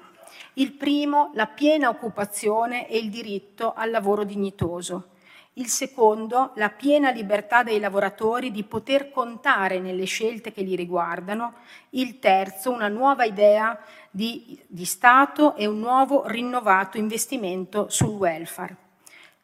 [0.54, 5.10] Il primo, la piena occupazione e il diritto al lavoro dignitoso
[5.58, 11.54] il secondo, la piena libertà dei lavoratori di poter contare nelle scelte che li riguardano,
[11.90, 13.78] il terzo, una nuova idea
[14.10, 18.76] di, di Stato e un nuovo rinnovato investimento sul welfare.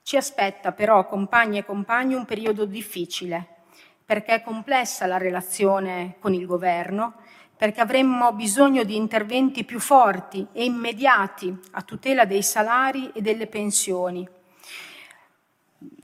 [0.02, 3.46] Ci aspetta però, compagni e compagni, un periodo difficile,
[4.04, 7.14] perché è complessa la relazione con il governo,
[7.56, 13.46] perché avremmo bisogno di interventi più forti e immediati a tutela dei salari e delle
[13.46, 14.28] pensioni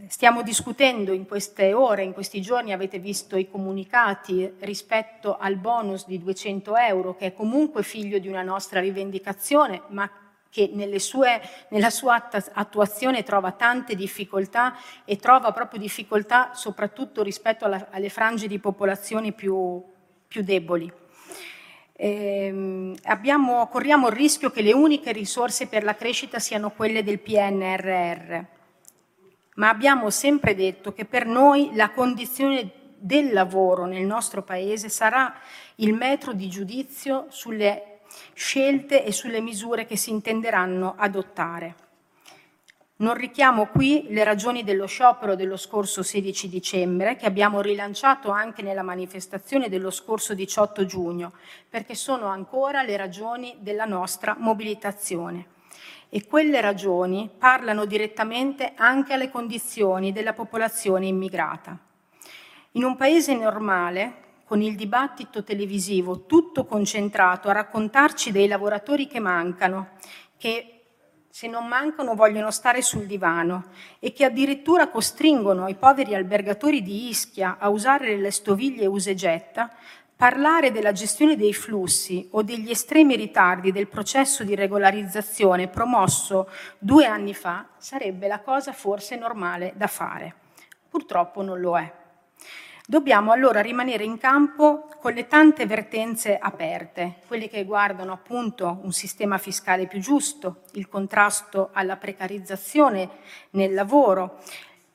[0.09, 6.07] Stiamo discutendo in queste ore, in questi giorni avete visto i comunicati rispetto al bonus
[6.07, 10.11] di 200 euro, che è comunque figlio di una nostra rivendicazione, ma
[10.51, 17.89] che sue, nella sua attuazione trova tante difficoltà e trova proprio difficoltà soprattutto rispetto alla,
[17.91, 19.83] alle frange di popolazione più,
[20.27, 20.91] più deboli.
[21.93, 27.19] Eh, abbiamo, corriamo il rischio che le uniche risorse per la crescita siano quelle del
[27.19, 28.57] PNRR
[29.59, 35.35] ma abbiamo sempre detto che per noi la condizione del lavoro nel nostro Paese sarà
[35.77, 38.01] il metro di giudizio sulle
[38.35, 41.87] scelte e sulle misure che si intenderanno adottare.
[42.97, 48.63] Non richiamo qui le ragioni dello sciopero dello scorso 16 dicembre, che abbiamo rilanciato anche
[48.63, 51.33] nella manifestazione dello scorso 18 giugno,
[51.69, 55.57] perché sono ancora le ragioni della nostra mobilitazione
[56.11, 61.79] e quelle ragioni parlano direttamente anche alle condizioni della popolazione immigrata.
[62.73, 69.21] In un paese normale, con il dibattito televisivo tutto concentrato a raccontarci dei lavoratori che
[69.21, 69.91] mancano,
[70.39, 70.79] che
[71.29, 73.67] se non mancano vogliono stare sul divano
[73.99, 79.15] e che addirittura costringono i poveri albergatori di Ischia a usare le stoviglie usa e
[79.15, 79.71] getta,
[80.19, 87.07] Parlare della gestione dei flussi o degli estremi ritardi del processo di regolarizzazione promosso due
[87.07, 90.35] anni fa sarebbe la cosa forse normale da fare.
[90.89, 91.93] Purtroppo non lo è.
[92.85, 98.91] Dobbiamo allora rimanere in campo con le tante vertenze aperte, quelle che riguardano appunto un
[98.91, 103.09] sistema fiscale più giusto, il contrasto alla precarizzazione
[103.51, 104.41] nel lavoro,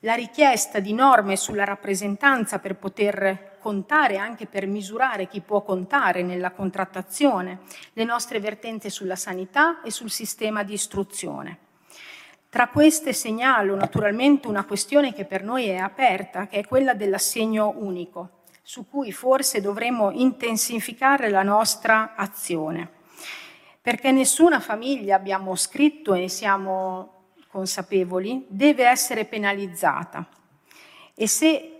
[0.04, 6.22] la richiesta di norme sulla rappresentanza per poter contare, anche per misurare chi può contare
[6.22, 7.60] nella contrattazione,
[7.94, 11.58] le nostre vertenze sulla sanità e sul sistema di istruzione.
[12.50, 17.72] Tra queste segnalo naturalmente una questione che per noi è aperta, che è quella dell'assegno
[17.74, 22.90] unico, su cui forse dovremmo intensificare la nostra azione,
[23.80, 27.23] perché nessuna famiglia, abbiamo scritto e siamo
[27.54, 30.26] consapevoli, deve essere penalizzata.
[31.14, 31.70] E se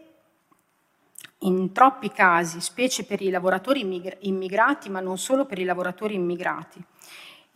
[1.38, 3.80] in troppi casi, specie per i lavoratori
[4.20, 6.80] immigrati, ma non solo per i lavoratori immigrati.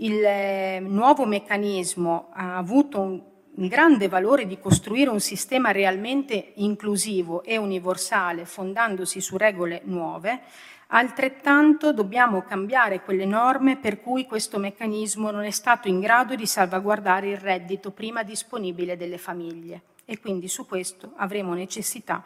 [0.00, 3.22] Il eh, nuovo meccanismo ha avuto un,
[3.66, 10.42] grande valore di costruire un sistema realmente inclusivo e universale, fondandosi su regole nuove,
[10.88, 16.46] altrettanto dobbiamo cambiare quelle norme per cui questo meccanismo non è stato in grado di
[16.46, 22.22] salvaguardare il reddito prima disponibile delle famiglie e quindi su questo avremo necessità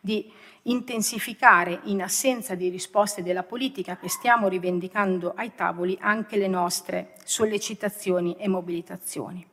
[0.00, 6.48] di intensificare in assenza di risposte della politica che stiamo rivendicando ai tavoli anche le
[6.48, 9.49] nostre sollecitazioni e mobilitazioni.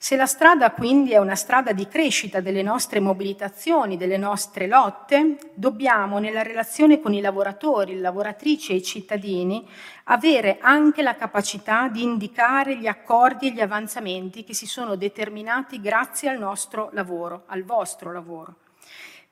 [0.00, 5.38] Se la strada quindi è una strada di crescita delle nostre mobilitazioni, delle nostre lotte,
[5.54, 9.68] dobbiamo nella relazione con i lavoratori, le lavoratrici e i cittadini
[10.04, 15.80] avere anche la capacità di indicare gli accordi e gli avanzamenti che si sono determinati
[15.80, 18.67] grazie al nostro lavoro, al vostro lavoro.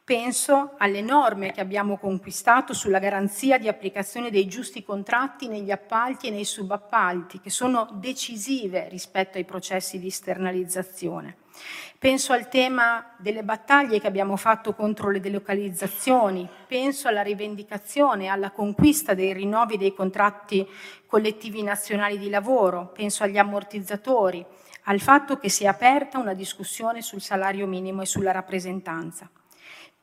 [0.07, 6.29] Penso alle norme che abbiamo conquistato sulla garanzia di applicazione dei giusti contratti negli appalti
[6.29, 11.39] e nei subappalti, che sono decisive rispetto ai processi di esternalizzazione.
[11.99, 18.53] Penso al tema delle battaglie che abbiamo fatto contro le delocalizzazioni, penso alla rivendicazione, alla
[18.53, 20.65] conquista dei rinnovi dei contratti
[21.07, 24.47] collettivi nazionali di lavoro, penso agli ammortizzatori,
[24.85, 29.29] al fatto che si è aperta una discussione sul salario minimo e sulla rappresentanza.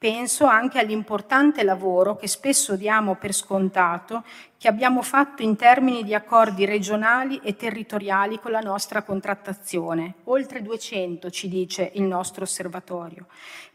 [0.04, 4.26] Penso anche all'importante lavoro che spesso diamo per scontato
[4.58, 10.16] che abbiamo fatto in termini di accordi regionali e territoriali con la nostra contrattazione.
[10.26, 13.28] Oltre 200, ci dice il nostro osservatorio.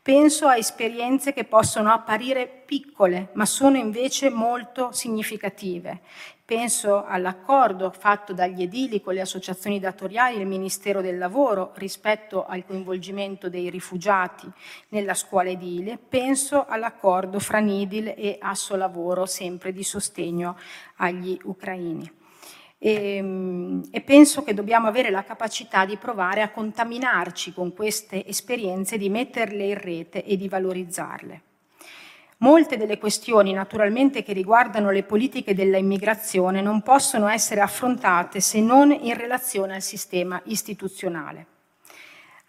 [0.03, 6.01] Penso a esperienze che possono apparire piccole, ma sono invece molto significative.
[6.49, 12.46] Penso all'accordo fatto dagli edili con le associazioni datoriali e il Ministero del Lavoro rispetto
[12.46, 14.51] al coinvolgimento dei rifugiati
[14.88, 15.99] nella scuola edile.
[15.99, 20.57] Penso all'accordo fra Nidil e Asso Lavoro, sempre di sostegno
[20.96, 22.11] agli ucraini.
[22.78, 28.26] E, ehm, e, penso che dobbiamo avere la capacità di provare a contaminarci con queste
[28.26, 31.42] esperienze, di metterle in rete e di valorizzarle.
[32.41, 38.61] Molte delle questioni naturalmente che riguardano le politiche della immigrazione non possono essere affrontate se
[38.61, 41.47] non in relazione al sistema istituzionale.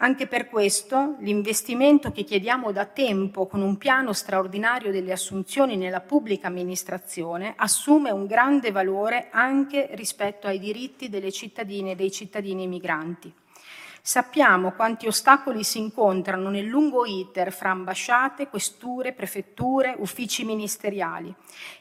[0.02, 6.02] Anche per questo l'investimento che chiediamo da tempo con un piano straordinario delle assunzioni nella
[6.02, 12.68] pubblica amministrazione assume un grande valore anche rispetto ai diritti delle cittadine e dei cittadini
[12.68, 13.34] migranti.
[14.10, 21.32] Sappiamo quanti ostacoli si incontrano nel lungo iter fra ambasciate, questure, prefetture, uffici ministeriali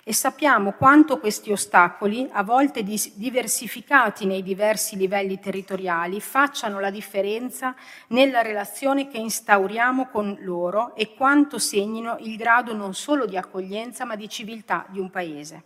[0.05, 7.75] e sappiamo quanto questi ostacoli, a volte diversificati nei diversi livelli territoriali, facciano la differenza
[8.09, 14.05] nella relazione che instauriamo con loro e quanto segnino il grado non solo di accoglienza
[14.05, 15.63] ma di civiltà di un Paese.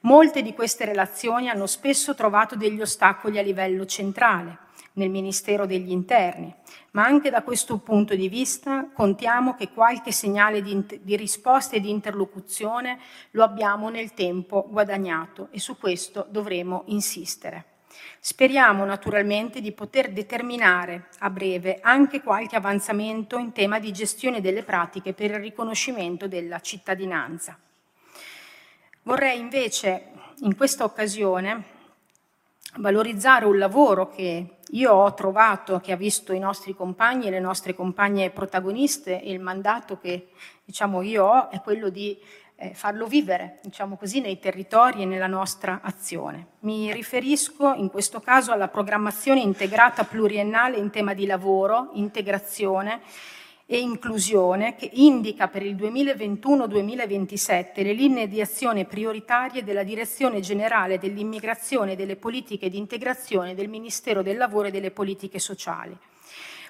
[0.00, 4.66] Molte di queste relazioni hanno spesso trovato degli ostacoli a livello centrale
[4.98, 6.52] nel Ministero degli Interni,
[6.90, 11.80] ma anche da questo punto di vista contiamo che qualche segnale di, di risposta e
[11.80, 12.98] di interlocuzione
[13.30, 17.64] lo abbiamo nel tempo guadagnato e su questo dovremo insistere.
[18.20, 24.64] Speriamo naturalmente di poter determinare a breve anche qualche avanzamento in tema di gestione delle
[24.64, 27.58] pratiche per il riconoscimento della cittadinanza.
[29.02, 31.76] Vorrei invece in questa occasione
[32.76, 37.40] valorizzare un lavoro che io ho trovato, che ha visto i nostri compagni e le
[37.40, 40.28] nostre compagne protagoniste e il mandato che
[40.64, 42.18] diciamo, io ho è quello di
[42.56, 46.46] eh, farlo vivere, diciamo così, nei territori e nella nostra azione.
[46.60, 53.00] Mi riferisco in questo caso alla programmazione integrata pluriennale in tema di lavoro, integrazione
[53.70, 60.98] e inclusione che indica per il 2021-2027 le linee di azione prioritarie della Direzione Generale
[60.98, 65.94] dell'Immigrazione e delle Politiche di Integrazione del Ministero del Lavoro e delle Politiche Sociali.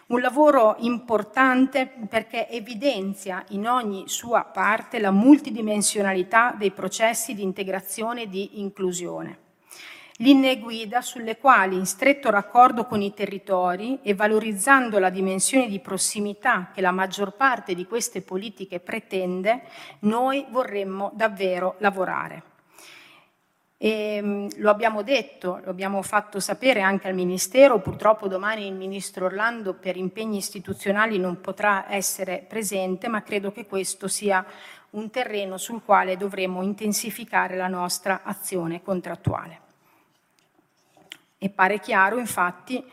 [0.06, 8.22] Un lavoro importante perché evidenzia in ogni sua parte la multidimensionalità dei processi di integrazione
[8.22, 9.46] e di inclusione
[10.18, 15.80] linee guida sulle quali, in stretto raccordo con i territori e valorizzando la dimensione di
[15.80, 19.62] prossimità che la maggior parte di queste politiche pretende,
[20.00, 22.42] noi vorremmo davvero lavorare.
[23.80, 28.74] E, ehm, lo abbiamo detto, lo abbiamo fatto sapere anche al Ministero, purtroppo domani il
[28.74, 34.44] Ministro Orlando per impegni istituzionali non potrà essere presente, ma credo che questo sia
[34.90, 39.66] un terreno sul quale dovremo intensificare la nostra azione contrattuale.
[41.38, 42.84] E pare chiaro, infatti,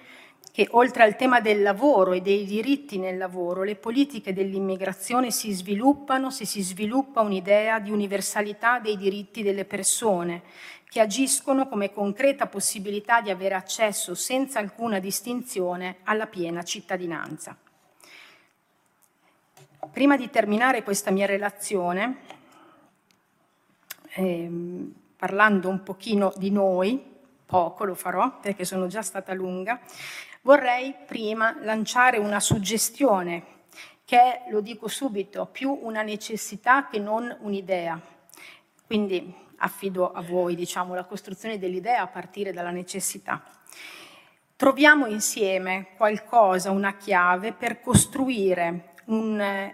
[0.51, 5.51] che oltre al tema del lavoro e dei diritti nel lavoro, le politiche dell'immigrazione si
[5.51, 10.43] sviluppano se si sviluppa un'idea di universalità dei diritti delle persone,
[10.87, 17.57] che agiscono come concreta possibilità di avere accesso senza alcuna distinzione alla piena cittadinanza.
[19.91, 22.19] Prima di terminare questa mia relazione,
[24.13, 27.14] ehm, parlando un pochino di noi,
[27.45, 29.79] poco lo farò perché sono già stata lunga,
[30.41, 33.53] vorrei prima lanciare una suggestione
[34.05, 37.99] che è, lo dico subito, più una necessità che non un'idea.
[38.85, 43.43] Quindi affido a voi diciamo, la costruzione dell'idea a partire dalla necessità.
[44.55, 49.73] Troviamo insieme qualcosa, una chiave per costruire un,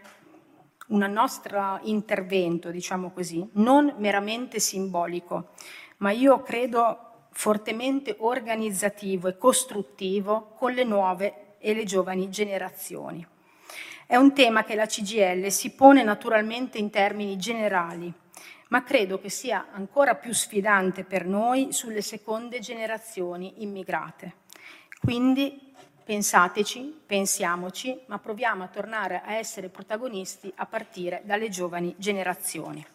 [0.88, 5.50] un nostro intervento, diciamo così, non meramente simbolico,
[5.98, 13.26] ma io credo fortemente organizzativo e costruttivo con le nuove e le giovani generazioni.
[14.06, 18.12] È un tema che la CGL si pone naturalmente in termini generali,
[18.70, 24.36] ma credo che sia ancora più sfidante per noi sulle seconde generazioni immigrate.
[25.00, 25.74] Quindi
[26.04, 32.86] pensateci, pensiamoci, ma proviamo a tornare a essere protagonisti a partire dalle giovani generazioni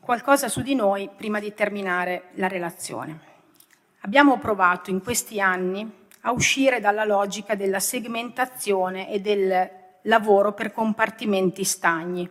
[0.00, 3.28] qualcosa su di noi prima di terminare la relazione.
[4.00, 9.70] Abbiamo provato in questi anni a uscire dalla logica della segmentazione e del
[10.02, 12.28] lavoro per compartimenti stagni.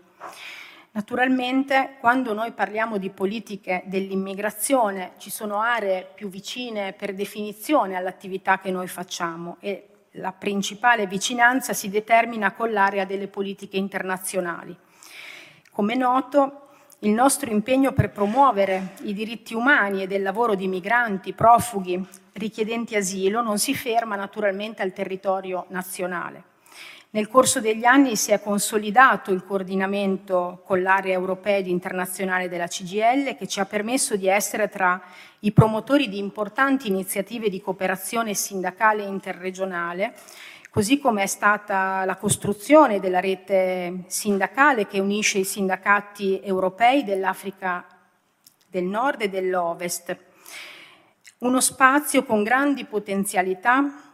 [0.92, 8.60] Naturalmente quando noi parliamo di politiche dell'immigrazione ci sono aree più vicine per definizione all'attività
[8.60, 14.76] che noi facciamo e la principale vicinanza si determina con l'area delle politiche internazionali.
[15.72, 16.69] Come noto,
[17.04, 22.96] il nostro impegno per promuovere i diritti umani e del lavoro di migranti, profughi, richiedenti
[22.98, 26.44] asilo non si ferma naturalmente al territorio nazionale.
[27.12, 32.68] Nel corso degli anni si è consolidato il coordinamento con l'area europea ed internazionale della
[32.68, 35.02] CGL che ci ha permesso di essere tra
[35.40, 40.14] i promotori di importanti iniziative di cooperazione sindacale interregionale,
[40.70, 47.86] così come è stata la costruzione della rete sindacale che unisce i sindacati europei dell'Africa
[48.68, 50.16] del Nord e dell'Ovest.
[51.40, 54.09] Uno spazio con grandi potenzialità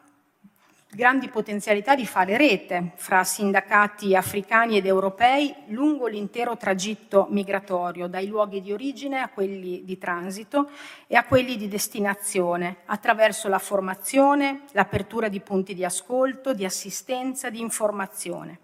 [0.95, 8.27] grandi potenzialità di fare rete fra sindacati africani ed europei lungo l'intero tragitto migratorio, dai
[8.27, 10.69] luoghi di origine a quelli di transito
[11.07, 17.49] e a quelli di destinazione, attraverso la formazione, l'apertura di punti di ascolto, di assistenza,
[17.49, 18.59] di informazione.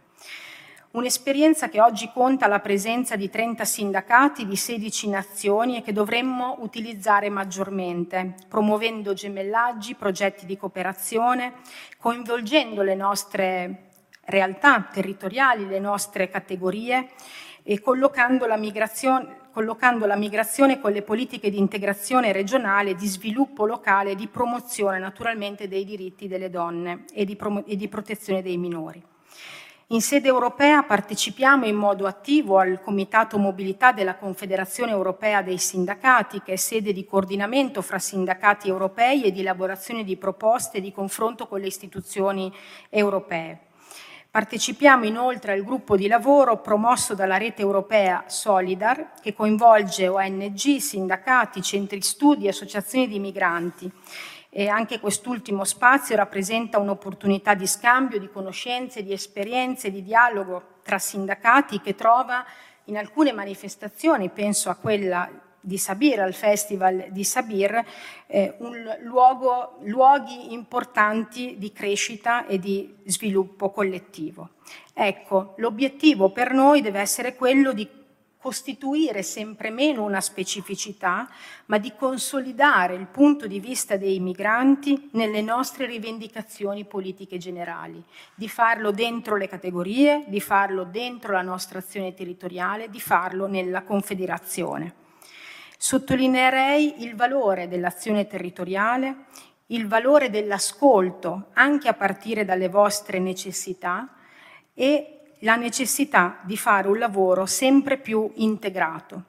[0.92, 6.58] Un'esperienza che oggi conta la presenza di 30 sindacati di 16 nazioni e che dovremmo
[6.60, 11.54] utilizzare maggiormente, promuovendo gemellaggi, progetti di cooperazione,
[11.98, 13.84] coinvolgendo le nostre
[14.26, 17.12] realtà territoriali, le nostre categorie
[17.64, 23.66] e collocando la migrazione collocando la migrazione con le politiche di integrazione regionale, di sviluppo
[23.66, 28.58] locale e di promozione naturalmente dei diritti delle donne e di, e di protezione dei
[28.58, 29.04] minori.
[29.92, 36.42] In sede europea partecipiamo in modo attivo al Comitato Mobilità della Confederazione Europea dei Sindacati,
[36.42, 41.46] che è sede di coordinamento fra sindacati europei e di elaborazione di proposte di confronto
[41.46, 42.50] con le istituzioni
[42.88, 43.60] europee.
[44.32, 51.62] Partecipiamo inoltre al gruppo di lavoro promosso dalla rete europea Solidar, che coinvolge ONG, sindacati,
[51.62, 53.92] centri studi e associazioni di migranti
[54.54, 61.00] e anche quest'ultimo spazio rappresenta un'opportunità di scambio di conoscenze, di esperienze, di dialogo tra
[61.00, 62.46] sindacati che trova
[62.86, 67.82] in alcune manifestazioni, penso a quella di Sabir, al Festival di Sabir,
[68.28, 68.56] eh,
[69.04, 74.50] luogo, luoghi importanti di crescita e di sviluppo collettivo.
[74.94, 77.88] Ecco, l'obiettivo per noi deve essere quello di
[78.42, 81.30] costituire sempre meno una specificità,
[81.68, 88.50] ma di consolidare il punto di vista dei migranti nelle nostre rivendicazioni politiche generali, di
[88.50, 94.96] farlo dentro le categorie, di farlo dentro la nostra azione territoriale, di farlo nella Confederazione.
[95.78, 99.26] Sottolineerei il valore dell'azione territoriale,
[99.68, 104.16] il valore dell'ascolto anche a partire dalle vostre necessità
[104.74, 109.24] e la necessità di fare un lavoro sempre più integrato.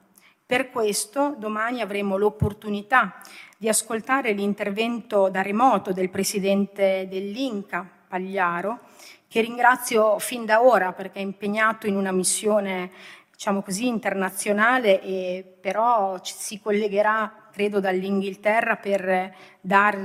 [0.45, 3.21] Per questo domani avremo l'opportunità
[3.57, 8.79] di ascoltare l'intervento da remoto del presidente dell'Inca, Pagliaro,
[9.27, 12.91] che ringrazio fin da ora perché è impegnato in una missione
[13.31, 19.31] diciamo così, internazionale e però si collegherà credo dall'Inghilterra per,
[19.61, 19.95] dar,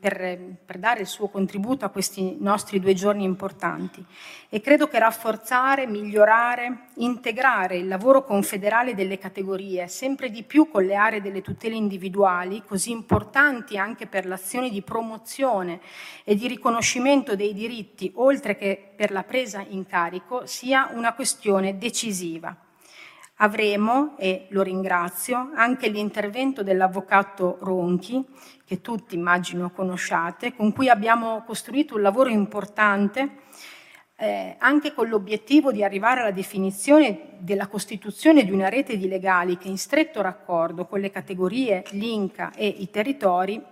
[0.00, 4.02] per, per, dare il suo contributo a questi nostri due giorni importanti.
[4.48, 10.84] E credo che rafforzare, migliorare, integrare il lavoro confederale delle categorie, sempre di più con
[10.84, 15.80] le aree delle tutele individuali, così importanti anche per l'azione di promozione
[16.24, 21.76] e di riconoscimento dei diritti, oltre che per la presa in carico, sia una questione
[21.76, 22.56] decisiva.
[23.36, 28.24] Avremo, e lo ringrazio, anche l'intervento dell'avvocato Ronchi,
[28.64, 33.44] che tutti immagino conosciate, con cui abbiamo costruito un lavoro importante
[34.16, 39.58] eh, anche con l'obiettivo di arrivare alla definizione della costituzione di una rete di legali
[39.58, 43.62] che in stretto raccordo con le categorie, l'Inca e i territori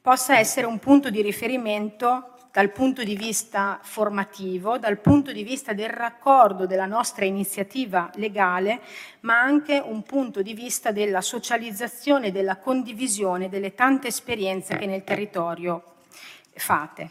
[0.00, 5.72] possa essere un punto di riferimento dal punto di vista formativo, dal punto di vista
[5.72, 8.82] del raccordo della nostra iniziativa legale,
[9.20, 15.02] ma anche un punto di vista della socializzazione della condivisione delle tante esperienze che nel
[15.02, 15.82] territorio
[16.52, 17.10] fate.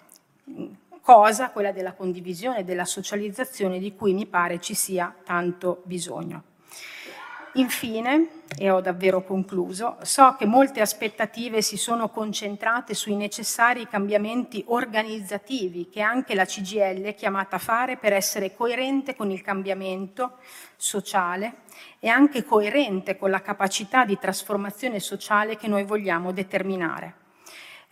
[1.01, 6.50] Cosa, quella della condivisione della socializzazione di cui mi pare ci sia tanto bisogno.
[7.55, 14.63] Infine, e ho davvero concluso, so che molte aspettative si sono concentrate sui necessari cambiamenti
[14.67, 20.37] organizzativi che anche la CGL è chiamata a fare per essere coerente con il cambiamento
[20.77, 21.63] sociale
[21.99, 27.20] e anche coerente con la capacità di trasformazione sociale che noi vogliamo determinare.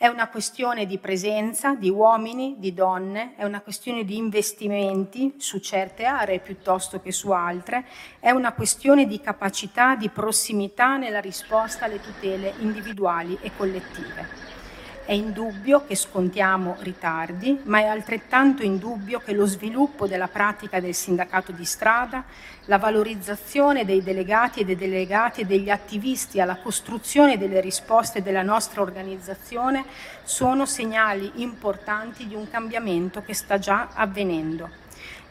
[0.01, 5.59] È una questione di presenza di uomini, di donne, è una questione di investimenti su
[5.59, 7.85] certe aree piuttosto che su altre,
[8.21, 14.58] è una questione di capacità, di prossimità nella risposta alle tutele individuali e collettive.
[15.09, 20.93] È indubbio che scontiamo ritardi, ma è altrettanto indubbio che lo sviluppo della pratica del
[20.93, 22.25] sindacato di strada,
[22.65, 28.43] la valorizzazione dei delegati e dei delegati e degli attivisti alla costruzione delle risposte della
[28.43, 29.83] nostra organizzazione
[30.21, 34.78] sono segnali importanti di un cambiamento che sta già avvenendo.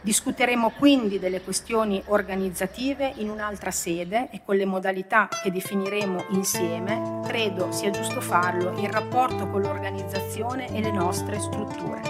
[0.01, 7.19] Discuteremo quindi delle questioni organizzative in un'altra sede e con le modalità che definiremo insieme.
[7.27, 12.01] Credo sia giusto farlo in rapporto con l'organizzazione e le nostre strutture.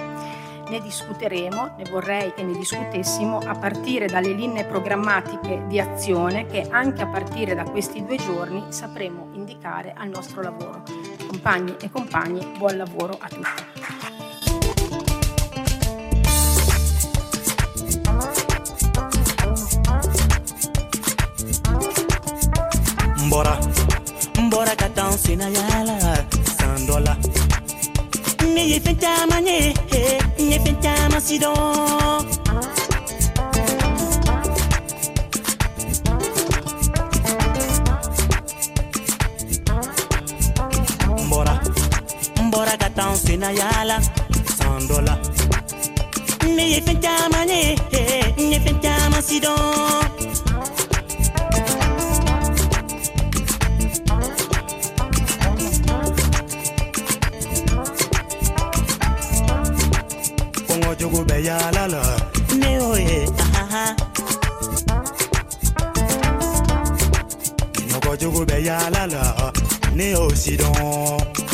[0.69, 6.67] Ne discuteremo, ne vorrei che ne discutessimo a partire dalle linee programmatiche di azione che
[6.69, 10.83] anche a partire da questi due giorni sapremo indicare al nostro lavoro.
[11.25, 14.18] Compagni e compagni, buon lavoro a tutti.
[23.29, 23.57] Mbora,
[24.41, 25.95] mbora katan sina yala
[26.57, 27.13] sandola.
[28.53, 32.25] Ni ye fenta manye, eh, ni ye fenta masidon.
[41.25, 41.59] Mbora,
[42.45, 44.01] mbora katan sina yala
[44.57, 45.13] sandola.
[46.55, 50.09] Ni ye fenta manye, eh, ni ye fenta masidon.
[60.99, 62.01] Jogo be yaala la
[62.59, 63.19] ne y'o ye
[67.77, 69.51] minɔgɔ jogo be yaala la
[69.95, 71.48] ne y'o sidɔn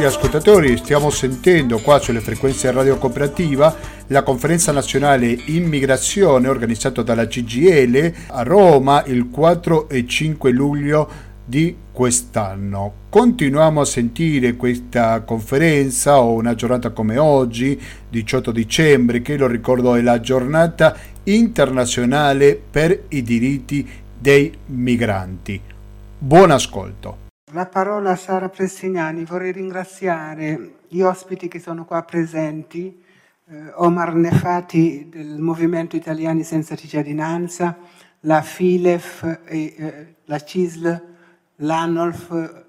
[0.00, 3.76] Gentili ascoltatori, stiamo sentendo qua sulle frequenze Radio Cooperativa
[4.06, 11.08] la conferenza nazionale immigrazione organizzata dalla CGL a Roma il 4 e 5 luglio
[11.44, 12.92] di quest'anno.
[13.10, 17.78] Continuiamo a sentire questa conferenza o una giornata come oggi,
[18.08, 23.86] 18 dicembre, che lo ricordo è la giornata internazionale per i diritti
[24.18, 25.60] dei migranti.
[26.16, 27.19] Buon ascolto.
[27.52, 29.24] La parola a Sara Prestignani.
[29.24, 33.02] Vorrei ringraziare gli ospiti che sono qua presenti,
[33.48, 37.76] eh, Omar Nefati del Movimento Italiani Senza Cittadinanza,
[38.20, 41.02] la FILEF, e, eh, la CISL,
[41.56, 42.64] l'ANOLF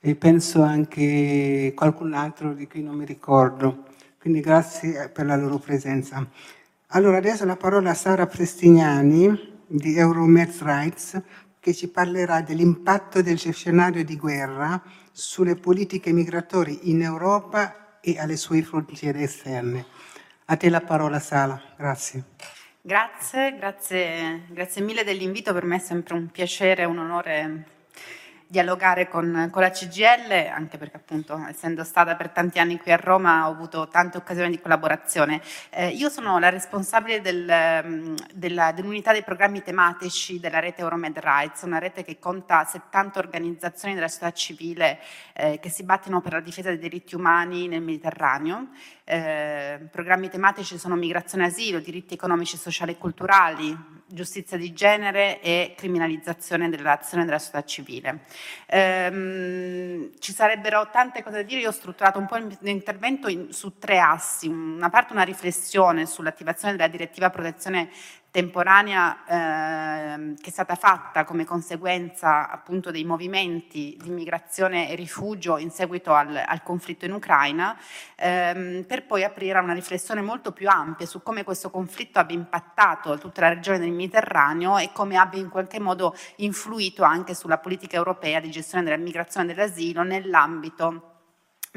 [0.00, 3.88] e penso anche qualcun altro di cui non mi ricordo.
[4.18, 6.26] Quindi grazie per la loro presenza.
[6.88, 11.20] Allora adesso la parola a Sara Prestignani di Euromed Rights
[11.64, 18.36] che ci parlerà dell'impatto del scenario di guerra sulle politiche migratorie in Europa e alle
[18.36, 19.86] sue frontiere esterne.
[20.44, 22.24] A te la parola Sala, grazie.
[22.82, 27.64] Grazie, grazie, grazie mille dell'invito, per me è sempre un piacere e un onore
[28.54, 32.96] dialogare con, con, la CGL, anche perché appunto essendo stata per tanti anni qui a
[32.96, 35.40] Roma ho avuto tante occasioni di collaborazione.
[35.70, 41.18] Eh, io sono la responsabile del, mm, della, dell'unità dei programmi tematici della rete Euromed
[41.18, 45.00] Rights, una rete che conta 70 organizzazioni della società civile
[45.32, 48.68] eh, che si battono per la difesa dei diritti umani nel Mediterraneo.
[49.02, 53.76] Eh, programmi tematici sono migrazione e asilo, diritti economici, sociali e culturali,
[54.14, 58.20] giustizia di genere e criminalizzazione dell'azione della società civile.
[58.66, 63.78] Ehm, ci sarebbero tante cose da dire, io ho strutturato un po' l'intervento in, su
[63.78, 67.90] tre assi, una parte una riflessione sull'attivazione della direttiva protezione
[68.34, 75.56] temporanea eh, che è stata fatta come conseguenza appunto dei movimenti di immigrazione e rifugio
[75.56, 77.78] in seguito al, al conflitto in Ucraina,
[78.16, 82.34] ehm, per poi aprire a una riflessione molto più ampia su come questo conflitto abbia
[82.34, 87.58] impattato tutta la regione del Mediterraneo e come abbia in qualche modo influito anche sulla
[87.58, 91.13] politica europea di gestione della migrazione e dell'asilo nell'ambito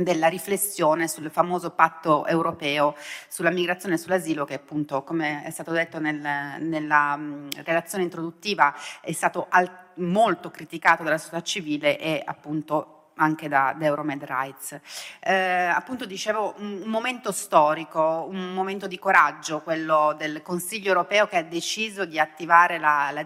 [0.03, 2.95] della riflessione sul famoso patto europeo
[3.27, 6.19] sulla migrazione e sull'asilo che appunto come è stato detto nel,
[6.59, 13.47] nella mh, relazione introduttiva è stato al, molto criticato dalla società civile e appunto anche
[13.47, 14.79] da, da Euromed Rights.
[15.19, 21.37] Eh, appunto dicevo un, momento storico, un momento di coraggio, quello del Consiglio europeo che
[21.37, 23.25] ha deciso di attivare la, la,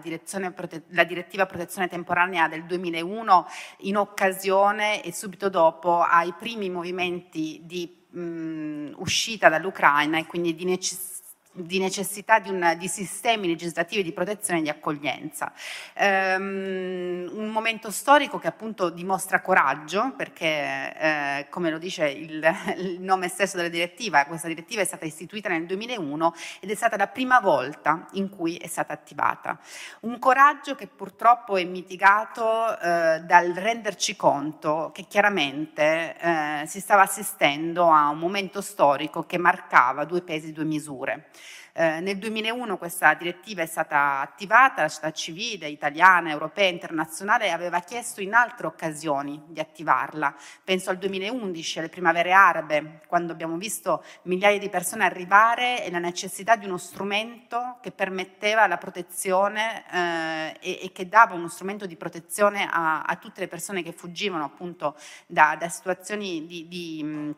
[0.50, 3.46] prote- la direttiva protezione temporanea del 2001
[3.78, 10.64] in occasione e subito dopo ai primi movimenti di mh, uscita dall'Ucraina e quindi di
[10.64, 11.11] necessità
[11.52, 15.52] di necessità di, una, di, sistemi legislativi di protezione e di accoglienza.
[15.98, 20.46] Um, un momento storico che appunto dimostra coraggio, perché
[20.96, 22.42] eh, come lo dice il,
[22.78, 26.96] il, nome stesso della direttiva, questa direttiva è stata istituita nel 2001 ed è stata
[26.96, 29.58] la prima volta in cui è stata attivata.
[30.00, 37.02] Un coraggio che purtroppo è mitigato eh, dal renderci conto che chiaramente eh, si stava
[37.02, 41.28] assistendo a un momento storico che marcava due pesi, due misure.
[41.74, 47.80] Eh, nel 2001 questa direttiva è stata attivata, la società civile italiana, europea, internazionale aveva
[47.80, 50.34] chiesto in altre occasioni di attivarla.
[50.62, 55.98] Penso al 2011, alle primavere arabe, quando abbiamo visto migliaia di persone arrivare e la
[55.98, 61.86] necessità di uno strumento che permetteva la protezione eh, e, e, che dava uno strumento
[61.86, 64.94] di protezione a, a, tutte le persone che fuggivano appunto
[65.26, 67.34] da, da situazioni di, di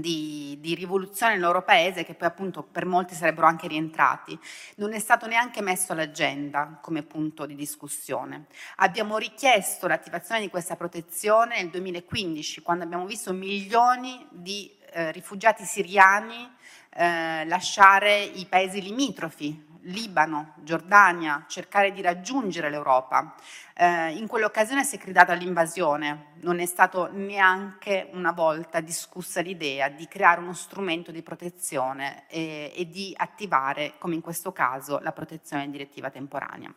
[0.00, 4.38] di, di, rivoluzione nel loro paese che poi appunto per molti sarebbero anche rientrati,
[4.76, 8.46] non è stato neanche messo all'agenda come punto di discussione.
[8.76, 15.64] Abbiamo richiesto l'attivazione di questa protezione nel 2015 quando abbiamo visto milioni di eh, rifugiati
[15.64, 16.50] siriani
[16.90, 23.34] eh, lasciare i paesi limitrofi, Libano, Giordania, cercare di raggiungere l'Europa.
[23.78, 29.88] Eh, in quell'occasione si è gridata all'invasione, non è stato neanche una volta discussa l'idea
[29.88, 35.12] di creare uno strumento di protezione e, e di attivare, come in questo caso, la
[35.12, 36.72] protezione direttiva temporanea.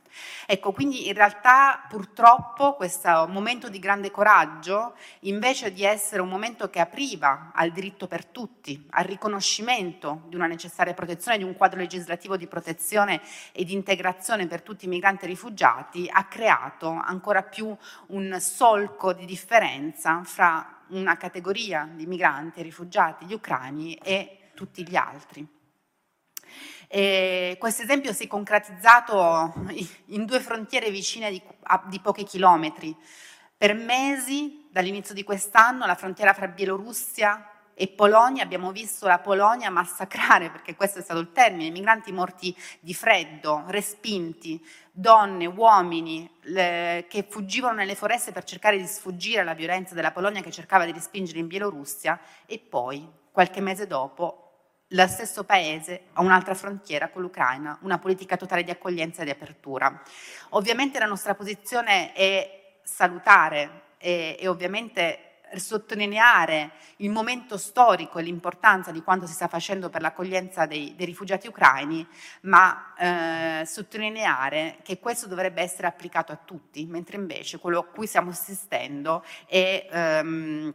[0.45, 6.69] Ecco, quindi in realtà purtroppo questo momento di grande coraggio, invece di essere un momento
[6.69, 11.79] che apriva al diritto per tutti, al riconoscimento di una necessaria protezione, di un quadro
[11.79, 17.43] legislativo di protezione e di integrazione per tutti i migranti e rifugiati, ha creato ancora
[17.43, 17.75] più
[18.07, 24.87] un solco di differenza fra una categoria di migranti e rifugiati, gli ucraini, e tutti
[24.87, 25.47] gli altri.
[26.89, 29.53] Questo esempio si è concretizzato
[30.07, 31.41] in due frontiere vicine di,
[31.85, 32.95] di pochi chilometri.
[33.55, 37.47] Per mesi, dall'inizio di quest'anno, la frontiera fra Bielorussia
[37.81, 42.53] e Polonia, abbiamo visto la Polonia massacrare, perché questo è stato il termine, migranti morti
[42.81, 44.61] di freddo, respinti,
[44.91, 50.41] donne, uomini le, che fuggivano nelle foreste per cercare di sfuggire alla violenza della Polonia
[50.41, 56.21] che cercava di respingere in Bielorussia e poi, qualche mese dopo, lo stesso paese ha
[56.21, 60.01] un'altra frontiera con l'Ucraina, una politica totale di accoglienza e di apertura.
[60.49, 68.91] Ovviamente la nostra posizione è salutare e, e ovviamente sottolineare il momento storico e l'importanza
[68.91, 72.05] di quanto si sta facendo per l'accoglienza dei, dei rifugiati ucraini,
[72.41, 78.07] ma eh, sottolineare che questo dovrebbe essere applicato a tutti, mentre invece quello a cui
[78.07, 80.21] stiamo assistendo è...
[80.21, 80.73] Um,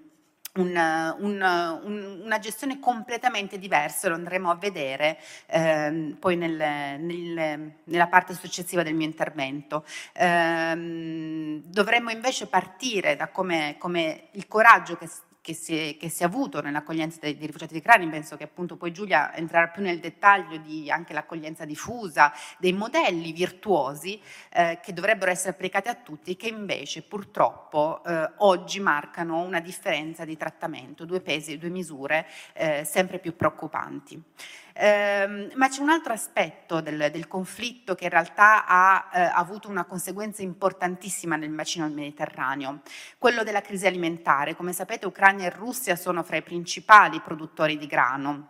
[0.56, 6.54] un, un, un, una gestione completamente diversa, lo andremo a vedere ehm, poi nel,
[7.00, 9.84] nel, nella parte successiva del mio intervento.
[10.12, 15.08] Ehm, dovremmo invece partire da come, come il coraggio che
[15.44, 18.44] che si, è, che si, è, avuto nell'accoglienza dei, dei rifugiati di Crani, penso che
[18.44, 24.18] appunto poi Giulia entrerà più nel dettaglio di anche l'accoglienza diffusa, dei modelli virtuosi
[24.50, 30.24] eh, che dovrebbero essere applicati a tutti, che invece purtroppo eh, oggi marcano una differenza
[30.24, 34.22] di trattamento, due pesi, e due misure eh, sempre più preoccupanti.
[34.76, 39.68] Eh, ma c'è un altro aspetto del, del conflitto che in realtà ha eh, avuto
[39.68, 42.80] una conseguenza importantissima nel bacino del Mediterraneo,
[43.16, 44.56] quello della crisi alimentare.
[44.56, 48.48] Come sapete Ucraina e Russia sono fra i principali produttori di grano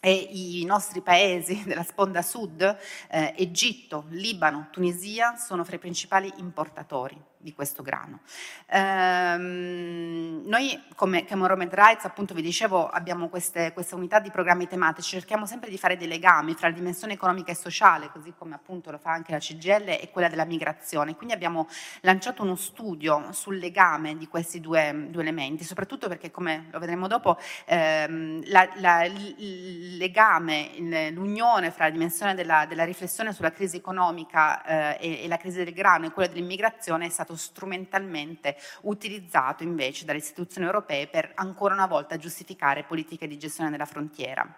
[0.00, 2.62] e i nostri paesi della sponda sud,
[3.10, 8.20] eh, Egitto, Libano, Tunisia, sono fra i principali importatori di questo grano.
[8.66, 15.10] Ehm, noi come Cameron Rights, appunto vi dicevo, abbiamo queste, questa unità di programmi tematici,
[15.10, 18.90] cerchiamo sempre di fare dei legami fra la dimensione economica e sociale, così come appunto
[18.90, 21.14] lo fa anche la CGL, e quella della migrazione.
[21.14, 21.68] Quindi abbiamo
[22.00, 27.06] lanciato uno studio sul legame di questi due, due elementi, soprattutto perché, come lo vedremo
[27.06, 30.70] dopo, ehm, la, la, il legame,
[31.10, 35.62] l'unione fra la dimensione della, della riflessione sulla crisi economica eh, e, e la crisi
[35.62, 41.32] del grano e quella dell'immigrazione è stata stato strumentalmente utilizzato invece dalle istituzioni europee per
[41.34, 44.56] ancora una volta giustificare politiche di gestione della frontiera.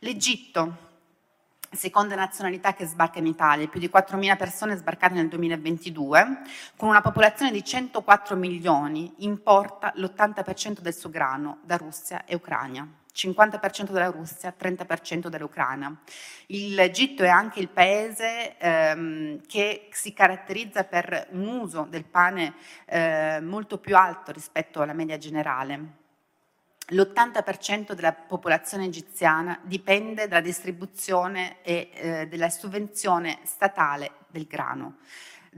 [0.00, 0.86] L'Egitto
[1.70, 6.40] seconde nazionalità che sbarca in Italia, più di 4.000 persone sbarcate nel 2022,
[6.76, 12.88] con una popolazione di 104 milioni, importa l'80% del suo grano da Russia e Ucraina.
[13.18, 16.00] 50% della Russia, 30% dell'Ucraina.
[16.46, 22.54] L'Egitto è anche il paese ehm, che si caratterizza per un uso del pane
[22.86, 25.96] eh, molto più alto rispetto alla media generale.
[26.90, 34.98] L'80% della popolazione egiziana dipende dalla distribuzione e eh, della sovvenzione statale del grano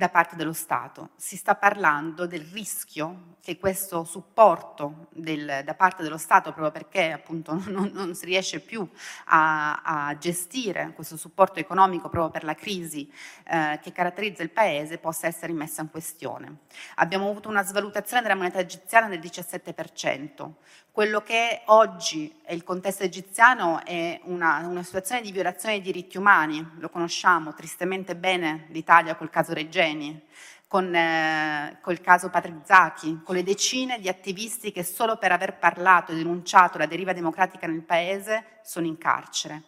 [0.00, 1.10] da parte dello Stato.
[1.16, 7.12] Si sta parlando del rischio che questo supporto del, da parte dello Stato, proprio perché
[7.12, 8.88] appunto non, non si riesce più
[9.26, 13.12] a, a, gestire questo supporto economico proprio per la crisi
[13.44, 16.60] eh, che caratterizza il Paese, possa essere messa in questione.
[16.94, 20.50] Abbiamo avuto una svalutazione della moneta egiziana del 17%.
[20.92, 26.18] Quello che oggi è il contesto egiziano è una, una situazione di violazione dei diritti
[26.18, 30.20] umani, lo conosciamo tristemente bene l'Italia col caso Regeni,
[30.66, 35.58] con eh, col caso Patrick Zaki, con le decine di attivisti che solo per aver
[35.58, 39.62] parlato e denunciato la deriva democratica nel paese sono in carcere.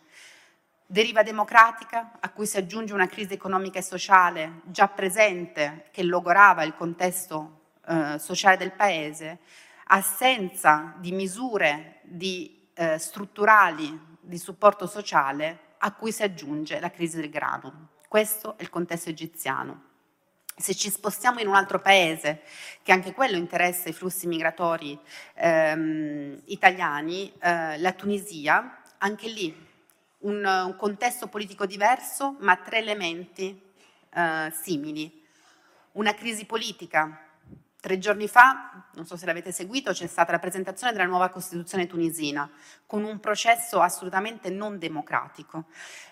[0.84, 6.64] Deriva democratica a cui si aggiunge una crisi economica e sociale già presente che logorava
[6.64, 9.38] il contesto eh, sociale del paese,
[9.92, 17.20] assenza di misure di, eh, strutturali di supporto sociale a cui si aggiunge la crisi
[17.20, 17.88] del grano.
[18.08, 19.90] Questo è il contesto egiziano.
[20.56, 22.42] Se ci spostiamo in un altro paese,
[22.82, 24.98] che anche quello interessa i flussi migratori
[25.34, 29.70] ehm, italiani, eh, la Tunisia, anche lì
[30.18, 33.60] un, un, contesto politico diverso, ma tre elementi
[34.14, 35.20] eh, simili.
[35.92, 37.31] Una crisi politica
[37.82, 41.88] Tre giorni fa, non so se l'avete seguito, c'è stata la presentazione della nuova Costituzione
[41.88, 42.48] tunisina,
[42.86, 45.64] con un processo assolutamente non democratico.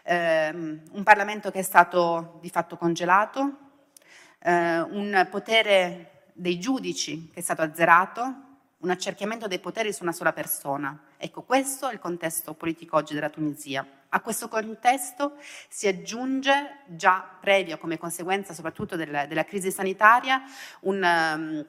[0.02, 3.58] Eh, un Parlamento che è stato di fatto congelato,
[4.40, 8.34] eh, un potere dei giudici che è stato azzerato,
[8.78, 11.00] un accerchiamento dei poteri su una sola persona.
[11.22, 13.86] Ecco, questo è il contesto politico oggi della Tunisia.
[14.08, 15.34] A questo contesto
[15.68, 20.40] si aggiunge, già previa come conseguenza soprattutto del, della crisi sanitaria,
[20.80, 21.66] un, um,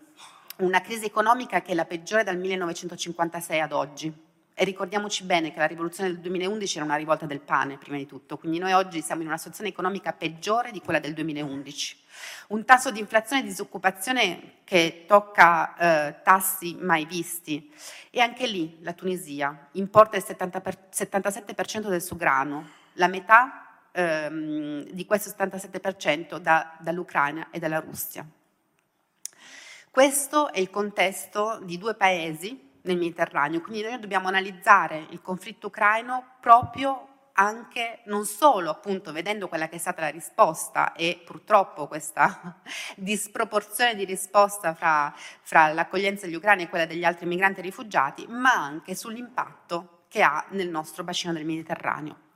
[0.66, 4.31] una crisi economica che è la peggiore dal 1956 ad oggi.
[4.54, 8.06] E ricordiamoci bene che la rivoluzione del 2011 era una rivolta del pane, prima di
[8.06, 11.98] tutto, quindi noi oggi siamo in una situazione economica peggiore di quella del 2011.
[12.50, 15.76] Un tasso di inflazione e disoccupazione che tocca
[16.10, 17.74] eh, tassi mai visti.
[18.10, 23.86] E anche lì la Tunisia importa il 70 per, 77% del suo grano, la metà
[23.94, 28.26] ehm, di questo 77% da, dall'Ucraina e dalla Russia.
[29.90, 33.62] Questo è il contesto di due paesi nel Mediterraneo.
[33.62, 39.76] Quindi noi dobbiamo analizzare il conflitto ucraino proprio anche non solo appunto vedendo quella che
[39.76, 42.60] è stata la risposta e purtroppo questa
[42.96, 48.26] disproporzione di risposta fra, fra l'accoglienza degli ucraini e quella degli altri migranti e rifugiati,
[48.28, 52.30] ma anche sull'impatto che ha nel nostro bacino del Mediterraneo.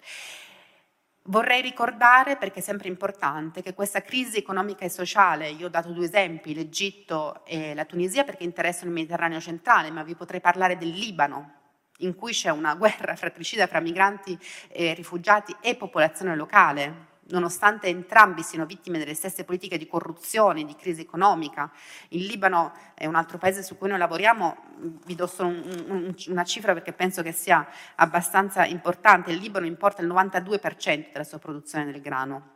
[1.28, 5.92] Vorrei ricordare, perché è sempre importante, che questa crisi economica e sociale, io ho dato
[5.92, 10.78] due esempi, l'Egitto e la Tunisia perché interessano il Mediterraneo centrale, ma vi potrei parlare
[10.78, 11.54] del Libano,
[12.00, 18.44] in cui c'è una guerra fratricida fra migranti e rifugiati e popolazione locale, nonostante entrambi
[18.44, 21.72] siano vittime delle stesse politiche di corruzione, di crisi economica.
[22.10, 24.58] Il Libano è un altro paese su cui noi lavoriamo,
[25.06, 29.66] vi do solo un, un, una cifra perché penso che sia abbastanza importante, il Libano
[29.66, 32.54] importa il 92% della sua produzione del grano.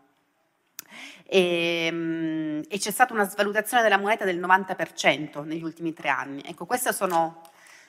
[1.25, 6.41] E, ehm, e, c'è stata una svalutazione della moneta del 90% negli ultimi tre anni.
[6.45, 7.41] Ecco, questi sono,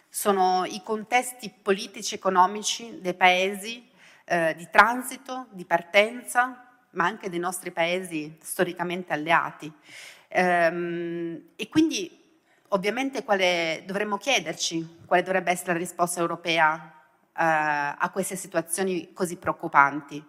[0.08, 3.88] sono i contesti politici e economici dei paesi
[4.24, 9.72] eh, di transito, di partenza, ma anche dei nostri paesi storicamente alleati.
[10.28, 12.18] Ehm, e quindi
[12.68, 16.92] ovviamente quale, dovremmo chiederci quale dovrebbe essere la risposta europea
[17.36, 20.24] eh, a queste situazioni così preoccupanti.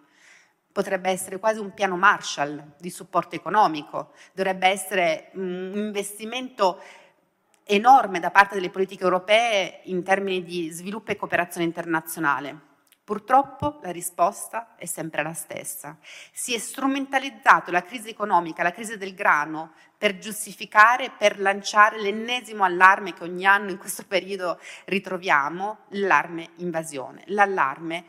[0.72, 6.80] Potrebbe essere quasi un piano Marshall di supporto economico, dovrebbe essere un investimento
[7.64, 12.71] enorme da parte delle politiche europee in termini di sviluppo e cooperazione internazionale.
[13.04, 15.98] Purtroppo la risposta è sempre la stessa.
[16.32, 22.62] Si è strumentalizzato la crisi economica, la crisi del grano, per giustificare, per lanciare l'ennesimo
[22.62, 28.04] allarme che ogni anno in questo periodo ritroviamo, l'allarme invasione, l'allarme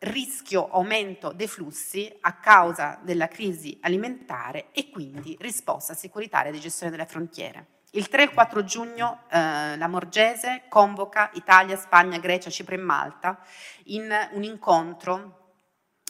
[0.00, 6.90] rischio aumento dei flussi a causa della crisi alimentare e quindi risposta securitaria di gestione
[6.90, 7.77] delle frontiere.
[7.92, 12.78] Il 3 e il 4 giugno eh, la Morgese convoca Italia, Spagna, Grecia, Cipro e
[12.78, 13.38] Malta
[13.84, 15.38] in un incontro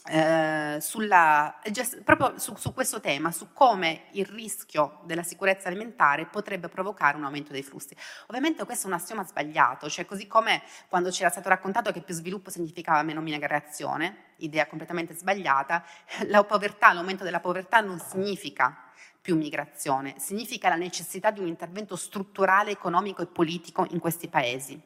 [0.09, 1.59] eh, sulla,
[2.03, 7.23] proprio su, su, questo tema, su come il rischio della sicurezza alimentare potrebbe provocare un
[7.23, 7.95] aumento dei flussi.
[8.27, 12.01] Ovviamente questo è un assioma sbagliato, cioè così come quando ci era stato raccontato che
[12.01, 15.83] più sviluppo significava meno migrazione, idea completamente sbagliata,
[16.27, 18.88] la povertà, l'aumento della povertà non significa
[19.29, 24.81] più migrazione, significa la necessità di un intervento strutturale, economico e politico in questi paesi.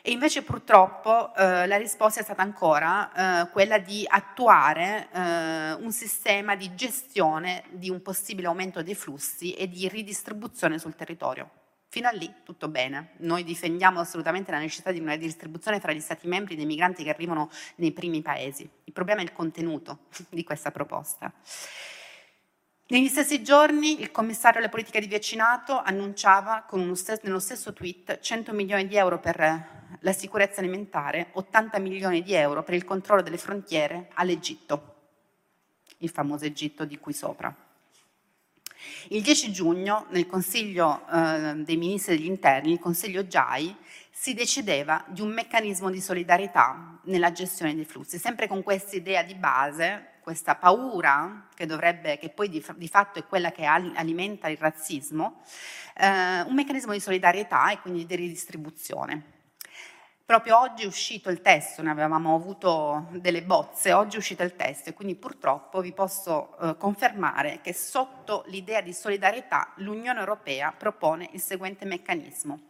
[0.00, 5.92] E invece purtroppo eh, la risposta è stata ancora eh, quella di attuare eh, un
[5.92, 11.50] sistema di gestione di un possibile aumento dei flussi e di ridistribuzione sul territorio.
[11.90, 13.10] Fino a lì tutto bene.
[13.18, 17.10] Noi difendiamo assolutamente la necessità di una distribuzione fra gli Stati membri dei migranti che
[17.10, 18.66] arrivano nei primi paesi.
[18.84, 21.30] Il problema è il contenuto di questa proposta.
[22.90, 28.52] Negli stessi giorni il commissario alle politiche di vicinato annunciava stesso, nello stesso tweet 100
[28.52, 33.38] milioni di euro per la sicurezza alimentare, 80 milioni di euro per il controllo delle
[33.38, 34.94] frontiere all'Egitto,
[35.98, 37.54] il famoso Egitto di cui sopra.
[39.10, 43.76] Il 10 giugno nel Consiglio eh, dei Ministri degli Interni, il Consiglio GIAI,
[44.10, 49.22] si decideva di un meccanismo di solidarietà nella gestione dei flussi, sempre con questa idea
[49.22, 54.48] di base, questa paura che, dovrebbe, che poi di, di fatto è quella che alimenta
[54.48, 55.42] il razzismo,
[55.96, 59.38] eh, un meccanismo di solidarietà e quindi di ridistribuzione.
[60.30, 64.54] Proprio oggi è uscito il testo, ne avevamo avuto delle bozze, oggi è uscito il
[64.54, 70.70] testo e quindi purtroppo vi posso eh, confermare che sotto l'idea di solidarietà l'Unione Europea
[70.70, 72.60] propone il seguente meccanismo.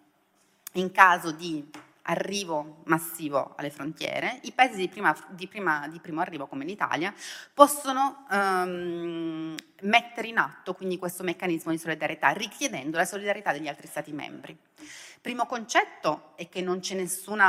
[0.72, 1.70] In caso di
[2.02, 7.12] arrivo massivo alle frontiere, i paesi di, prima, di, prima, di primo arrivo come l'Italia
[7.52, 13.86] possono um, mettere in atto quindi questo meccanismo di solidarietà richiedendo la solidarietà degli altri
[13.86, 14.56] Stati membri.
[15.20, 17.40] Primo concetto è che non c'è nessun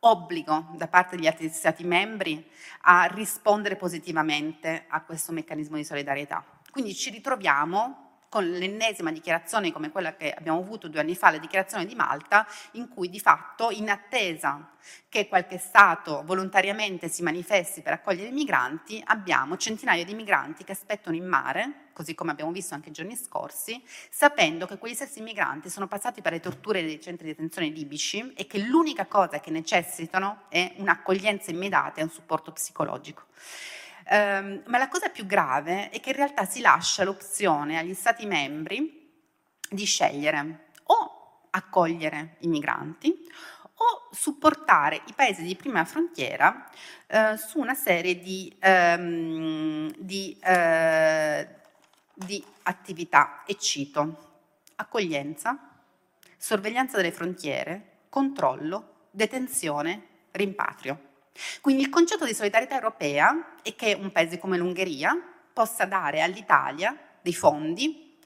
[0.00, 2.46] obbligo da parte degli altri Stati membri
[2.82, 6.44] a rispondere positivamente a questo meccanismo di solidarietà.
[6.70, 8.03] Quindi ci ritroviamo
[8.34, 12.44] con l'ennesima dichiarazione come quella che abbiamo avuto due anni fa, la dichiarazione di Malta,
[12.72, 14.72] in cui di fatto, in attesa
[15.08, 20.72] che qualche Stato volontariamente si manifesti per accogliere i migranti, abbiamo centinaia di migranti che
[20.72, 23.80] aspettano in mare, così come abbiamo visto anche i giorni scorsi,
[24.10, 28.32] sapendo che quegli stessi migranti sono passati per le torture dei centri di detenzione libici
[28.34, 33.26] e che l'unica cosa che necessitano è un'accoglienza immediata e un supporto psicologico.
[34.10, 38.26] Um, ma la cosa più grave è che in realtà si lascia l'opzione agli Stati
[38.26, 39.10] membri
[39.68, 43.16] di scegliere o accogliere i migranti
[43.76, 46.68] o supportare i paesi di prima frontiera
[47.08, 51.46] uh, su una serie di, um, di, uh,
[52.12, 54.32] di attività, e cito,
[54.76, 55.58] accoglienza,
[56.36, 61.12] sorveglianza delle frontiere, controllo, detenzione, rimpatrio.
[61.60, 65.16] Quindi il concetto di solidarietà europea è che un paese come l'Ungheria
[65.52, 68.16] possa dare all'Italia dei fondi,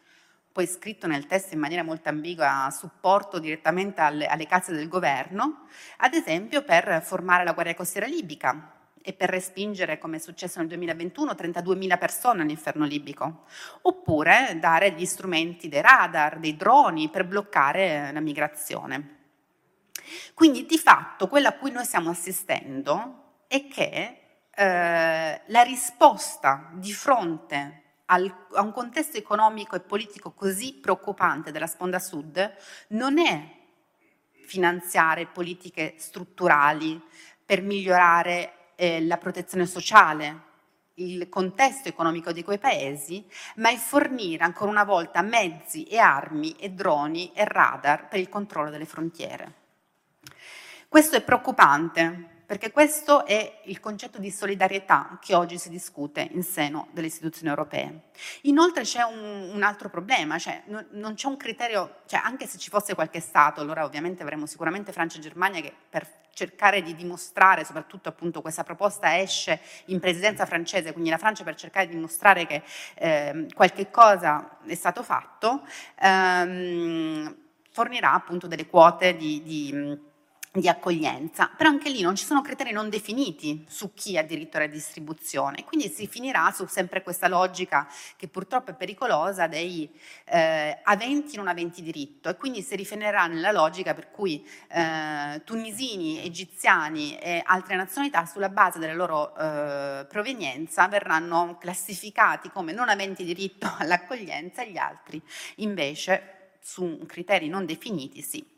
[0.50, 5.66] poi scritto nel testo in maniera molto ambigua, supporto direttamente alle, alle casse del governo,
[5.98, 8.72] ad esempio per formare la Guardia Costiera libica,
[9.08, 13.44] e per respingere, come è successo nel 2021, 32.000 persone all'inferno libico,
[13.82, 19.17] oppure dare gli strumenti dei radar, dei droni per bloccare la migrazione.
[20.34, 24.20] Quindi di fatto quello a cui noi stiamo assistendo è che
[24.54, 31.66] eh, la risposta di fronte al, a un contesto economico e politico così preoccupante della
[31.66, 32.54] sponda sud
[32.88, 33.56] non è
[34.46, 37.00] finanziare politiche strutturali
[37.44, 40.46] per migliorare eh, la protezione sociale,
[40.94, 43.24] il contesto economico di quei paesi,
[43.56, 48.28] ma è fornire ancora una volta mezzi e armi e droni e radar per il
[48.28, 49.66] controllo delle frontiere.
[50.88, 56.42] Questo è preoccupante perché questo è il concetto di solidarietà che oggi si discute in
[56.42, 58.04] seno delle istituzioni europee.
[58.44, 62.56] Inoltre c'è un, un altro problema, cioè non, non, c'è un criterio, cioè anche se
[62.56, 66.94] ci fosse qualche Stato, allora ovviamente avremo sicuramente Francia e Germania che per cercare di
[66.94, 71.96] dimostrare, soprattutto appunto questa proposta esce in presidenza francese, quindi la Francia per cercare di
[71.96, 72.62] dimostrare che
[72.94, 75.66] eh, qualche cosa è stato fatto,
[76.00, 77.36] ehm,
[77.72, 80.06] fornirà appunto delle quote di, di
[80.52, 84.56] di accoglienza, però anche lì non ci sono criteri non definiti su chi ha diritto
[84.56, 87.86] alla distribuzione, quindi si finirà su sempre questa logica
[88.16, 89.90] che purtroppo è pericolosa dei
[90.24, 96.24] eh, aventi non aventi diritto e quindi si rifinirà nella logica per cui eh, tunisini,
[96.24, 103.24] egiziani e altre nazionalità sulla base della loro eh, provenienza verranno classificati come non aventi
[103.24, 105.20] diritto all'accoglienza e gli altri
[105.56, 108.56] invece su criteri non definiti sì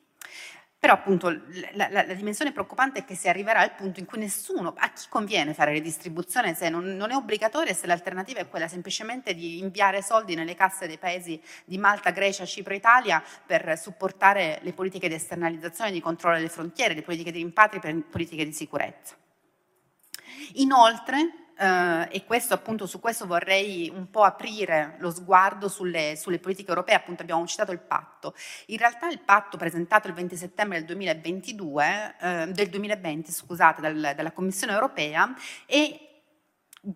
[0.81, 4.19] Però appunto la, la, la, dimensione preoccupante è che si arriverà al punto in cui
[4.19, 8.67] nessuno, a chi conviene fare redistribuzione se non, non è obbligatoria, se l'alternativa è quella
[8.67, 14.59] semplicemente di inviare soldi nelle casse dei paesi di Malta, Grecia, Cipro, Italia per supportare
[14.63, 18.53] le politiche di esternalizzazione, di controllo delle frontiere, le politiche di rimpatri, per politiche di
[18.53, 19.15] sicurezza.
[20.55, 26.39] Inoltre, Uh, e questo appunto su questo vorrei un po' aprire lo sguardo sulle, sulle,
[26.39, 28.35] politiche europee, appunto abbiamo citato il patto.
[28.69, 34.15] In realtà il patto presentato il 20 settembre del 2022, uh, del 2020 scusate, dal,
[34.17, 35.35] dalla Commissione europea
[35.67, 36.09] è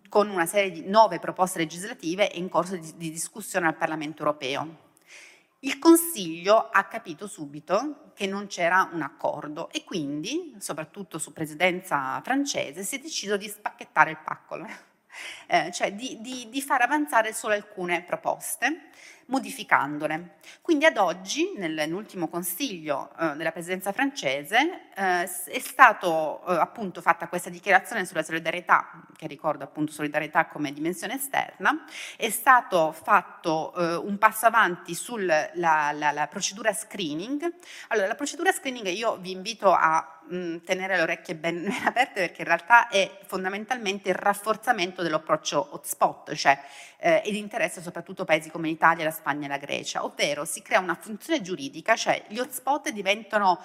[0.09, 4.84] con una serie di nove proposte legislative in corso di, di discussione al Parlamento europeo.
[5.65, 12.21] Il Consiglio ha capito subito che non c'era un accordo e quindi, soprattutto su presidenza
[12.23, 14.67] francese, si è deciso di spacchettare il paccolo,
[15.47, 18.89] eh, cioè di, di, di far avanzare solo alcune proposte
[19.27, 20.35] modificandole.
[20.61, 27.27] Quindi ad oggi, nell'ultimo consiglio eh, della presidenza francese, eh, è stata eh, appunto fatta
[27.27, 31.85] questa dichiarazione sulla solidarietà, che ricordo appunto solidarietà come dimensione esterna,
[32.17, 37.53] è stato fatto eh, un passo avanti sulla la, la procedura screening.
[37.89, 42.21] Allora, la procedura screening io vi invito a mh, tenere le orecchie ben, ben, aperte
[42.21, 46.59] perché in realtà è fondamentalmente il rafforzamento dell'approccio hotspot, cioè
[46.97, 50.79] eh, ed interessa soprattutto paesi come l'Italia, la Spagna e la Grecia, ovvero si crea
[50.79, 53.61] una funzione giuridica, cioè gli hotspot diventano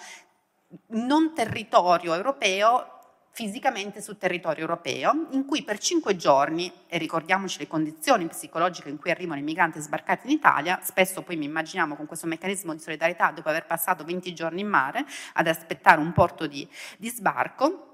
[0.88, 2.99] non territorio europeo
[3.40, 8.98] fisicamente sul territorio europeo, in cui per cinque giorni, e ricordiamoci le condizioni psicologiche in
[8.98, 12.80] cui arrivano i migranti sbarcati in Italia, spesso poi mi immaginiamo con questo meccanismo di
[12.80, 16.68] solidarietà, dopo aver passato 20 giorni in mare, ad aspettare un porto di,
[16.98, 17.86] di sbarco,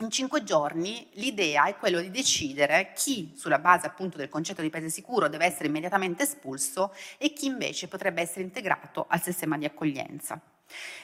[0.00, 4.70] in cinque giorni l'idea è quello di decidere chi, sulla base appunto del concetto di
[4.70, 9.66] paese sicuro, deve essere immediatamente espulso e chi invece potrebbe essere integrato al sistema di
[9.66, 10.40] accoglienza.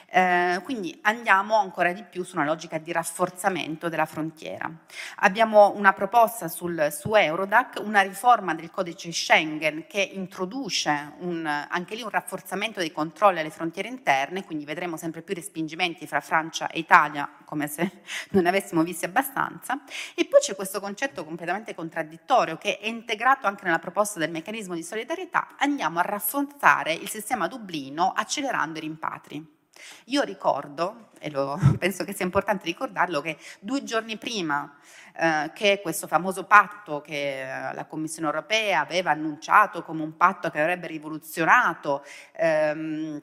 [0.09, 4.71] Eh, quindi andiamo ancora di più su una logica di rafforzamento della frontiera.
[5.17, 11.95] Abbiamo una proposta sul, su Eurodac, una riforma del codice Schengen che introduce un, anche
[11.95, 16.69] lì un rafforzamento dei controlli alle frontiere interne, quindi vedremo sempre più respingimenti fra Francia
[16.69, 18.01] e Italia, come se
[18.31, 19.81] non ne avessimo visti abbastanza.
[20.15, 24.73] E poi c'è questo concetto completamente contraddittorio che è integrato anche nella proposta del meccanismo
[24.73, 29.56] di solidarietà, andiamo a rafforzare il sistema Dublino accelerando i rimpatri.
[30.05, 34.77] Io ricordo, e lo, penso che sia importante ricordarlo, che due giorni prima
[35.15, 40.49] eh, che questo famoso patto che eh, la Commissione europea aveva annunciato come un patto
[40.49, 42.03] che avrebbe rivoluzionato
[42.33, 43.21] ehm,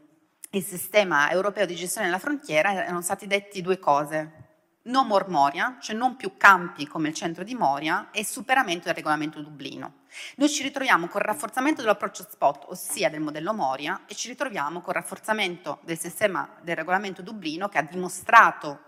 [0.50, 4.43] il sistema europeo di gestione della frontiera, erano stati detti due cose
[4.85, 8.95] no more Moria, cioè non più campi come il centro di Moria e superamento del
[8.95, 10.03] regolamento Dublino.
[10.37, 14.95] Noi ci ritroviamo col rafforzamento dell'approccio spot, ossia del modello Moria, e ci ritroviamo col
[14.95, 18.82] rafforzamento del sistema del regolamento Dublino che ha dimostrato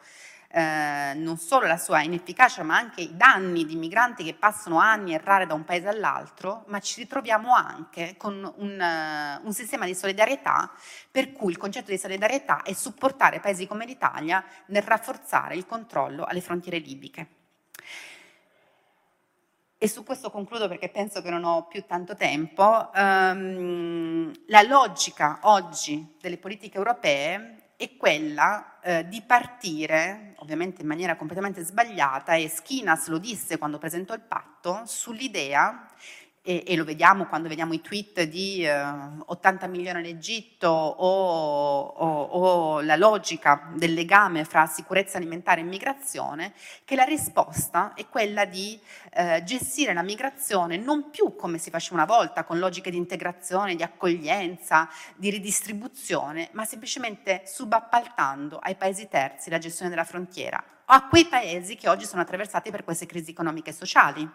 [0.56, 5.12] eh, non solo la sua inefficacia, ma anche i danni di migranti che passano anni
[5.12, 9.84] a errare da un paese all'altro, ma ci ritroviamo anche con un, uh, un sistema
[9.84, 10.72] di solidarietà
[11.10, 16.24] per cui il concetto di solidarietà è supportare paesi come l'Italia nel rafforzare il controllo
[16.24, 17.26] alle frontiere libiche.
[19.76, 22.90] E su questo concludo perché penso che non ho più tanto tempo.
[22.94, 31.16] Um, la logica oggi delle politiche europee è quella eh, di partire, ovviamente in maniera
[31.16, 35.86] completamente sbagliata, e Schinas lo disse quando presentò il patto, sull'idea
[36.46, 38.72] e, e, lo vediamo quando vediamo i tweet di eh,
[39.26, 45.64] 80 milioni in Egitto o, o, o, la logica del legame fra sicurezza alimentare e
[45.64, 46.52] migrazione,
[46.84, 48.78] che la risposta è quella di
[49.12, 53.74] eh, gestire la migrazione non più come si faceva una volta, con logiche di integrazione,
[53.74, 60.92] di accoglienza, di ridistribuzione, ma semplicemente subappaltando ai paesi terzi la gestione della frontiera, o
[60.92, 64.30] a quei paesi che oggi sono attraversati per queste crisi economiche e sociali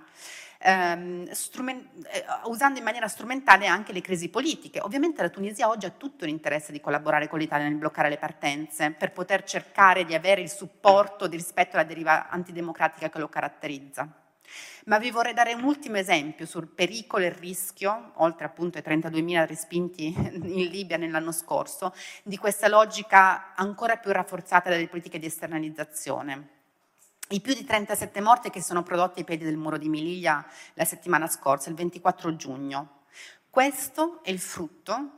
[0.61, 4.79] ehm, eh, usando in maniera strumentale anche le crisi politiche.
[4.79, 8.91] Ovviamente la Tunisia oggi ha tutto l'interesse di collaborare con l'Italia nel bloccare le partenze
[8.91, 14.07] per poter cercare di avere il supporto di rispetto alla deriva antidemocratica che lo caratterizza.
[14.85, 18.83] Ma vi vorrei dare un ultimo esempio sul pericolo e il rischio, oltre appunto ai
[18.85, 21.93] 32.000 respinti in Libia nell'anno scorso,
[22.23, 26.59] di questa logica ancora più rafforzata delle politiche di esternalizzazione
[27.31, 30.85] i più di 37 morti che sono prodotti ai piedi del muro di Miliglia la
[30.85, 32.99] settimana scorsa, il 24 giugno.
[33.49, 35.11] Questo è il frutto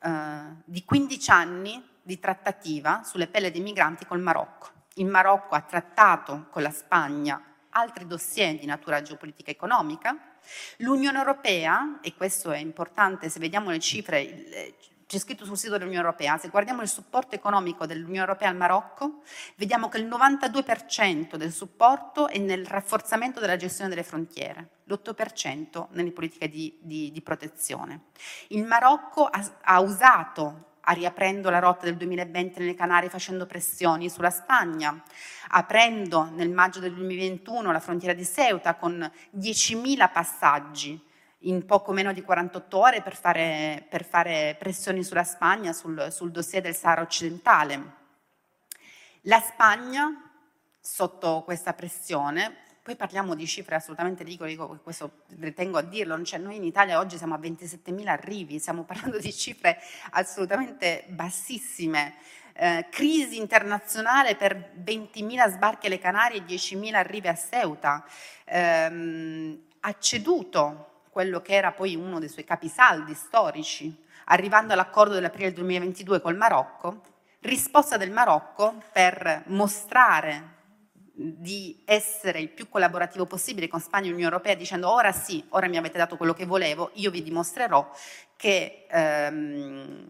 [0.00, 4.68] eh, di 15 anni di trattativa sulle pelle dei migranti col Marocco.
[4.94, 7.40] Il Marocco ha trattato con la Spagna
[7.70, 10.16] altri dossier di natura geopolitica e economica.
[10.78, 14.74] L'Unione Europea, e questo è importante se vediamo le cifre,
[15.10, 19.22] c'è scritto sul sito dell'Unione Europea, se guardiamo il supporto economico dell'Unione Europea al Marocco,
[19.56, 26.12] vediamo che il 92% del supporto è nel rafforzamento della gestione delle frontiere, l'8% nelle
[26.12, 28.02] politiche di, di, di protezione.
[28.50, 34.30] Il Marocco ha, ha usato riaprendo la rotta del 2020 nelle Canarie facendo pressioni sulla
[34.30, 35.02] Spagna,
[35.48, 41.08] aprendo nel maggio del 2021 la frontiera di Ceuta con 10.000 passaggi
[41.44, 46.30] in poco meno di 48 ore per fare, per fare pressioni sulla Spagna sul, sul
[46.30, 47.98] dossier del Sahara occidentale.
[49.22, 50.30] La Spagna,
[50.80, 56.56] sotto questa pressione, poi parliamo di cifre assolutamente ridicole, questo ritengo a dirlo, cioè noi
[56.56, 59.78] in Italia oggi siamo a 27.000 arrivi, stiamo parlando di cifre
[60.10, 62.14] assolutamente bassissime,
[62.54, 68.04] eh, crisi internazionale per 20.000 sbarchi alle Canarie e 10.000 arrivi a Ceuta,
[68.44, 73.94] eh, ha ceduto quello che era poi uno dei suoi capisaldi storici,
[74.26, 77.02] arrivando all'accordo dell'aprile 2022 col Marocco,
[77.40, 80.58] risposta del Marocco per mostrare
[81.12, 85.68] di essere il più collaborativo possibile con Spagna e Unione Europea dicendo ora sì, ora
[85.68, 87.90] mi avete dato quello che volevo, io vi dimostrerò
[88.36, 90.08] che ehm,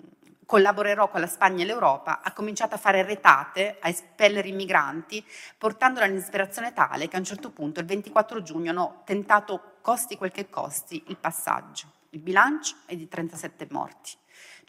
[0.51, 5.24] collaborerò con la Spagna e l'Europa, ha cominciato a fare retate, a espellere i migranti,
[5.56, 10.16] portandola in disperazione tale che a un certo punto, il 24 giugno, hanno tentato, costi
[10.16, 11.93] quel che costi, il passaggio.
[12.11, 14.19] Il bilancio è di 37 morti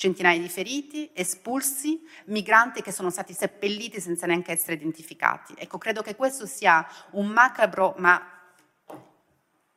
[0.01, 5.53] centinaia di feriti, espulsi, migranti che sono stati seppelliti senza neanche essere identificati.
[5.55, 8.19] Ecco, credo che questo sia un macabro ma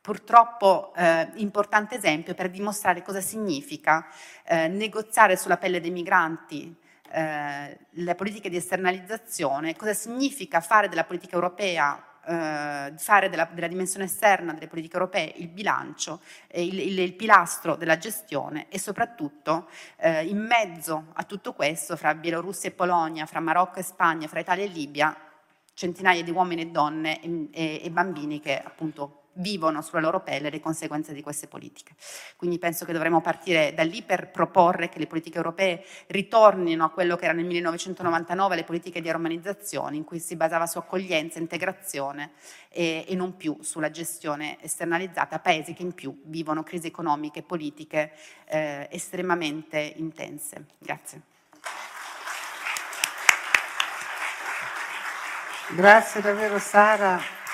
[0.01, 4.07] purtroppo eh, importante esempio per dimostrare cosa significa
[4.45, 6.75] eh, negoziare sulla pelle dei migranti
[7.11, 13.67] eh, le politiche di esternalizzazione, cosa significa fare della politica europea eh, fare della, della,
[13.67, 16.21] dimensione esterna delle politiche europee il bilancio,
[16.53, 22.15] il, il, il pilastro della gestione e soprattutto eh, in mezzo a tutto questo, fra
[22.15, 25.15] Bielorussia e Polonia, fra Marocco e Spagna, fra Italia e Libia,
[25.73, 30.49] centinaia di uomini e donne e, e, e bambini che appunto vivono sulla loro pelle
[30.49, 31.93] le conseguenze di queste politiche.
[32.35, 36.89] Quindi penso che dovremmo partire da lì per proporre che le politiche europee ritornino a
[36.89, 41.39] quello che era nel 1999 le politiche di armonizzazione, in cui si basava su accoglienza,
[41.39, 42.31] integrazione
[42.69, 47.43] e, e non più sulla gestione esternalizzata paesi che in più vivono crisi economiche e
[47.43, 48.11] politiche
[48.45, 50.65] eh, estremamente intense.
[50.77, 51.21] Grazie.
[55.69, 57.44] Grazie davvero Sara.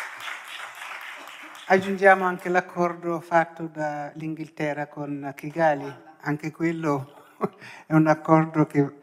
[1.71, 5.89] Aggiungiamo anche l'accordo fatto dall'Inghilterra con Kigali,
[6.19, 7.13] anche quello
[7.87, 8.95] è un accordo che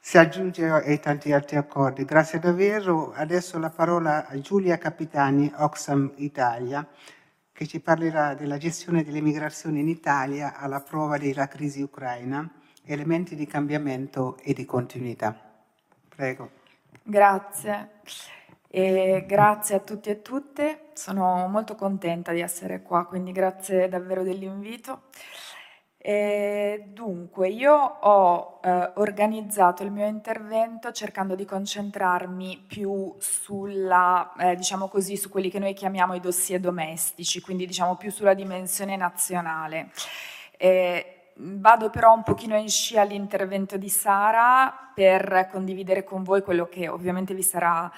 [0.00, 2.06] si aggiunge ai tanti altri accordi.
[2.06, 3.12] Grazie davvero.
[3.12, 6.88] Adesso la parola a Giulia Capitani, Oxfam Italia,
[7.52, 12.50] che ci parlerà della gestione delle migrazioni in Italia alla prova della crisi ucraina,
[12.86, 15.38] elementi di cambiamento e di continuità.
[16.08, 16.52] Prego.
[17.02, 18.00] Grazie.
[18.72, 24.22] E grazie a tutti e tutte, sono molto contenta di essere qua, quindi grazie davvero
[24.22, 25.08] dell'invito.
[25.98, 34.54] E dunque, io ho eh, organizzato il mio intervento cercando di concentrarmi più sulla, eh,
[34.54, 38.94] diciamo così, su quelli che noi chiamiamo i dossier domestici, quindi diciamo più sulla dimensione
[38.94, 39.90] nazionale.
[40.56, 46.66] E vado però un pochino in sci all'intervento di Sara per condividere con voi quello
[46.66, 47.90] che ovviamente vi sarà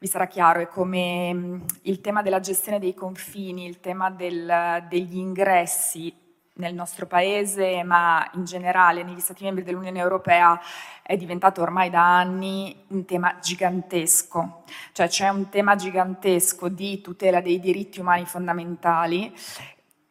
[0.00, 4.86] vi sarà chiaro, è come mm, il tema della gestione dei confini, il tema del,
[4.88, 6.10] degli ingressi
[6.54, 10.58] nel nostro paese, ma in generale negli Stati membri dell'Unione Europea
[11.02, 14.62] è diventato ormai da anni un tema gigantesco,
[14.92, 19.34] cioè c'è un tema gigantesco di tutela dei diritti umani fondamentali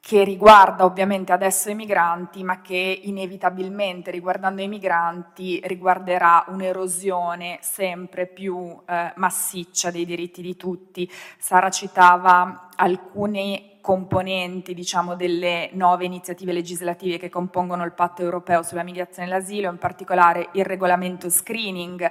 [0.09, 8.25] che riguarda ovviamente adesso i migranti, ma che inevitabilmente riguardando i migranti riguarderà un'erosione sempre
[8.25, 11.07] più eh, massiccia dei diritti di tutti.
[11.37, 18.81] Sara citava alcuni componenti diciamo, delle nuove iniziative legislative che compongono il patto europeo sulla
[18.81, 22.09] migrazione e l'asilo, in particolare il regolamento screening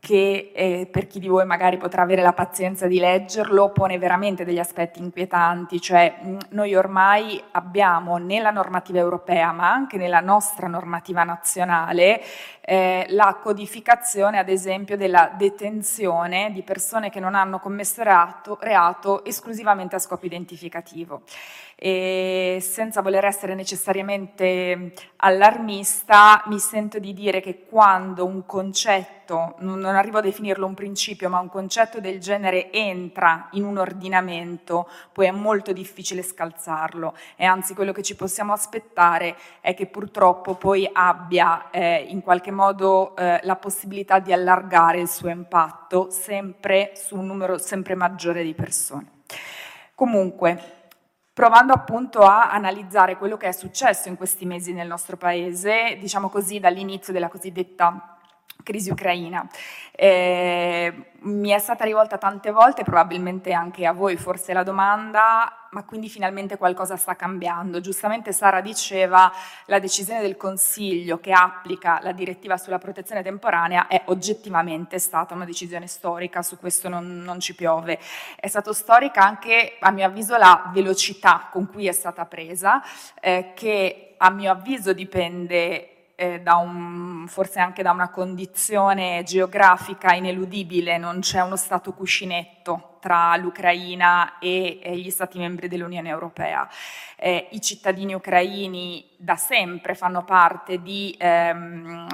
[0.00, 4.44] che eh, per chi di voi magari potrà avere la pazienza di leggerlo pone veramente
[4.44, 10.68] degli aspetti inquietanti, cioè mh, noi ormai abbiamo nella normativa europea ma anche nella nostra
[10.68, 12.22] normativa nazionale
[12.60, 19.24] eh, la codificazione ad esempio della detenzione di persone che non hanno commesso reato, reato
[19.24, 21.22] esclusivamente a scopo identificativo.
[21.80, 29.84] E senza voler essere necessariamente allarmista, mi sento di dire che quando un concetto, non
[29.84, 35.26] arrivo a definirlo un principio, ma un concetto del genere entra in un ordinamento, poi
[35.26, 40.88] è molto difficile scalzarlo e anzi quello che ci possiamo aspettare è che purtroppo poi
[40.92, 47.16] abbia eh, in qualche modo eh, la possibilità di allargare il suo impatto sempre su
[47.16, 49.16] un numero sempre maggiore di persone.
[49.94, 50.77] Comunque,
[51.38, 56.28] provando appunto a analizzare quello che è successo in questi mesi nel nostro paese, diciamo
[56.28, 58.17] così dall'inizio della cosiddetta
[58.62, 59.48] crisi ucraina.
[59.92, 65.84] Eh, mi è stata rivolta tante volte, probabilmente anche a voi forse la domanda, ma
[65.84, 67.80] quindi finalmente qualcosa sta cambiando.
[67.80, 69.32] Giustamente Sara diceva
[69.66, 75.44] la decisione del Consiglio che applica la direttiva sulla protezione temporanea è oggettivamente stata una
[75.44, 77.98] decisione storica, su questo non, non ci piove.
[78.36, 82.82] È stata storica anche, a mio avviso, la velocità con cui è stata presa,
[83.20, 90.98] eh, che a mio avviso dipende eh, un, forse anche da una condizione geografica ineludibile,
[90.98, 96.68] non c'è uno stato cuscinetto tra l'Ucraina e, e gli Stati membri dell'Unione Europea.
[97.14, 102.08] Eh, I cittadini ucraini da sempre fanno parte di ehm,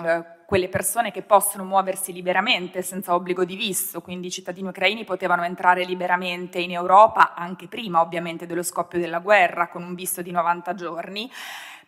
[0.45, 5.45] quelle persone che possono muoversi liberamente senza obbligo di visto, quindi i cittadini ucraini potevano
[5.45, 10.31] entrare liberamente in Europa anche prima ovviamente dello scoppio della guerra con un visto di
[10.31, 11.31] 90 giorni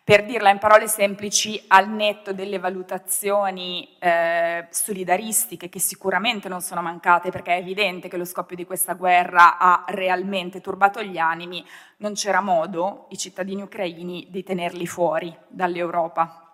[0.07, 6.81] per dirla in parole semplici, al netto delle valutazioni eh, solidaristiche che sicuramente non sono
[6.81, 11.61] mancate perché è evidente che lo scoppio di questa guerra ha realmente turbato gli animi,
[11.97, 16.46] non c'era modo, i cittadini ucraini, di tenerli fuori dall'Europa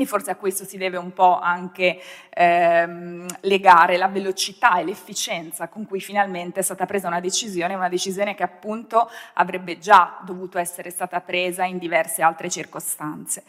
[0.00, 2.00] e forse a questo si deve un po' anche
[2.30, 7.88] ehm, legare la velocità e l'efficienza con cui finalmente è stata presa una decisione, una
[7.88, 13.42] decisione che appunto avrebbe già dovuto essere stata presa in diverse altre circostanze.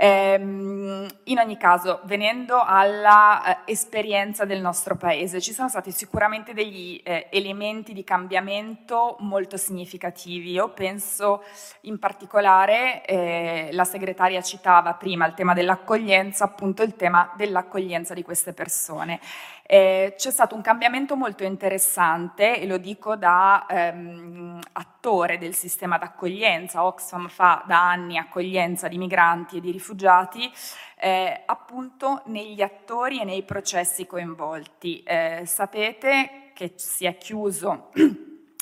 [0.00, 7.00] Ehm, in ogni caso, venendo all'esperienza eh, del nostro paese, ci sono stati sicuramente degli
[7.02, 10.52] eh, elementi di cambiamento molto significativi.
[10.52, 11.42] Io penso
[11.82, 18.22] in particolare, eh, la segretaria citava prima il tema dell'accoglienza, appunto il tema dell'accoglienza di
[18.22, 19.18] queste persone.
[19.70, 25.98] Eh, c'è stato un cambiamento molto interessante e lo dico da ehm, attore del sistema
[25.98, 26.86] d'accoglienza.
[26.86, 30.50] Oxfam fa da anni accoglienza di migranti e di rifugiati,
[30.96, 35.02] eh, appunto negli attori e nei processi coinvolti.
[35.02, 37.90] Eh, sapete che si è chiuso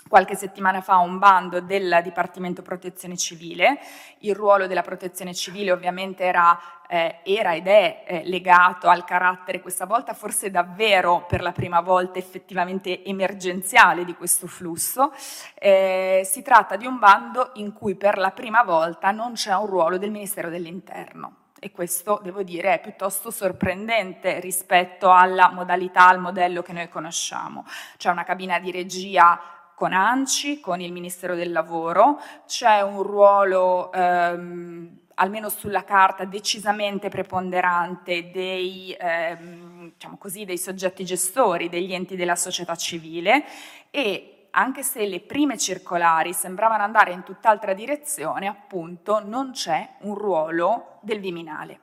[0.09, 3.79] qualche settimana fa un bando del Dipartimento Protezione Civile.
[4.19, 6.59] Il ruolo della Protezione Civile ovviamente era,
[6.89, 11.81] eh, era ed è eh, legato al carattere, questa volta forse davvero per la prima
[11.81, 15.13] volta effettivamente emergenziale di questo flusso.
[15.55, 19.67] Eh, si tratta di un bando in cui per la prima volta non c'è un
[19.67, 26.21] ruolo del Ministero dell'Interno e questo devo dire è piuttosto sorprendente rispetto alla modalità, al
[26.21, 27.65] modello che noi conosciamo.
[27.97, 29.41] C'è una cabina di regia
[29.77, 37.11] con ANCI, con il Ministero del Lavoro, c'è un ruolo ehm, almeno sulla carta decisamente
[37.11, 43.45] preponderante dei, ehm, diciamo così, dei soggetti gestori, degli enti della società civile
[43.91, 50.15] e anche se le prime circolari sembravano andare in tutt'altra direzione, appunto non c'è un
[50.15, 51.81] ruolo del Viminale.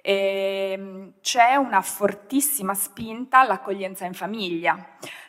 [0.00, 4.78] E ehm, c'è una fortissima spinta all'accoglienza in famiglia.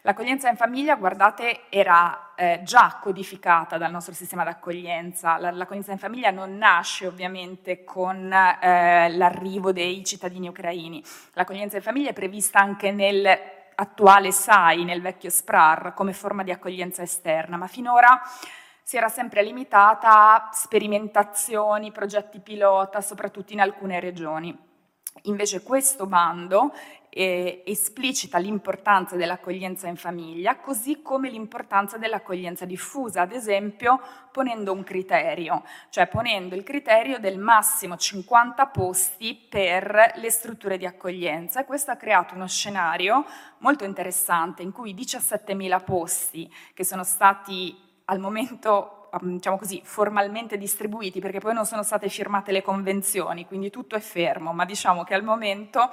[0.08, 5.38] L'accoglienza in famiglia, guardate, era eh, già codificata dal nostro sistema d'accoglienza.
[5.38, 11.04] L'accoglienza in famiglia non nasce ovviamente con eh, l'arrivo dei cittadini ucraini.
[11.34, 13.38] L'accoglienza in famiglia è prevista anche nel
[13.76, 18.22] attuale SAI, nel vecchio SPRAR, come forma di accoglienza esterna, ma finora
[18.82, 24.58] si era sempre limitata a sperimentazioni, progetti pilota, soprattutto in alcune regioni.
[25.24, 26.72] Invece questo bando
[27.18, 34.00] eh, esplicita l'importanza dell'accoglienza in famiglia, così come l'importanza dell'accoglienza diffusa, ad esempio
[34.32, 40.86] ponendo un criterio, cioè ponendo il criterio del massimo 50 posti per le strutture di
[40.86, 41.66] accoglienza.
[41.66, 43.26] Questo ha creato uno scenario
[43.60, 47.76] molto interessante in cui 17.000 posti che sono stati
[48.06, 53.70] al momento diciamo così, formalmente distribuiti perché poi non sono state firmate le convenzioni, quindi
[53.70, 55.90] tutto è fermo, ma diciamo che al momento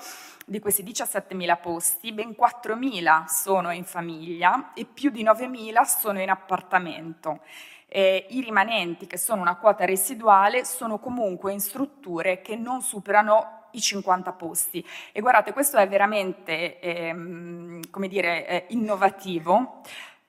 [0.47, 6.31] di questi 17.000 posti ben 4.000 sono in famiglia e più di 9.000 sono in
[6.31, 7.41] appartamento.
[7.87, 13.69] Eh, I rimanenti, che sono una quota residuale, sono comunque in strutture che non superano
[13.75, 14.85] i 50 posti.
[15.13, 19.83] E guardate, questo è veramente, ehm, come dire, eh, innovativo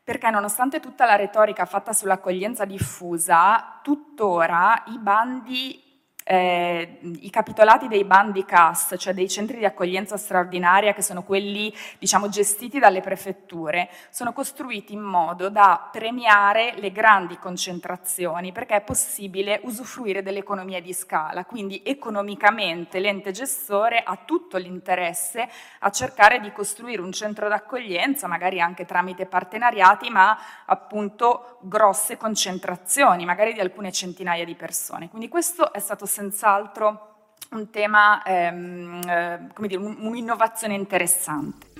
[0.05, 5.84] perché nonostante tutta la retorica fatta sull'accoglienza diffusa, tuttora i bandi
[6.27, 11.71] eh, i capitolati dei bandi CAS, cioè dei centri di accoglienza straordinaria che sono quelli
[11.99, 18.81] diciamo, gestiti dalle prefetture, sono costruiti in modo da premiare le grandi concentrazioni perché è
[18.81, 25.47] possibile usufruire delle economie di scala, quindi economicamente l'ente gestore ha tutto l'interesse
[25.79, 30.35] a cercare di costruire un centro d'accoglienza, magari anche tramite partenariati, ma
[30.65, 35.07] appunto grosse concentrazioni, magari di alcune centinaia di persone.
[35.09, 41.73] Quindi questo è stato senz'altro un tema, ehm, eh, come dire, un'innovazione interessante.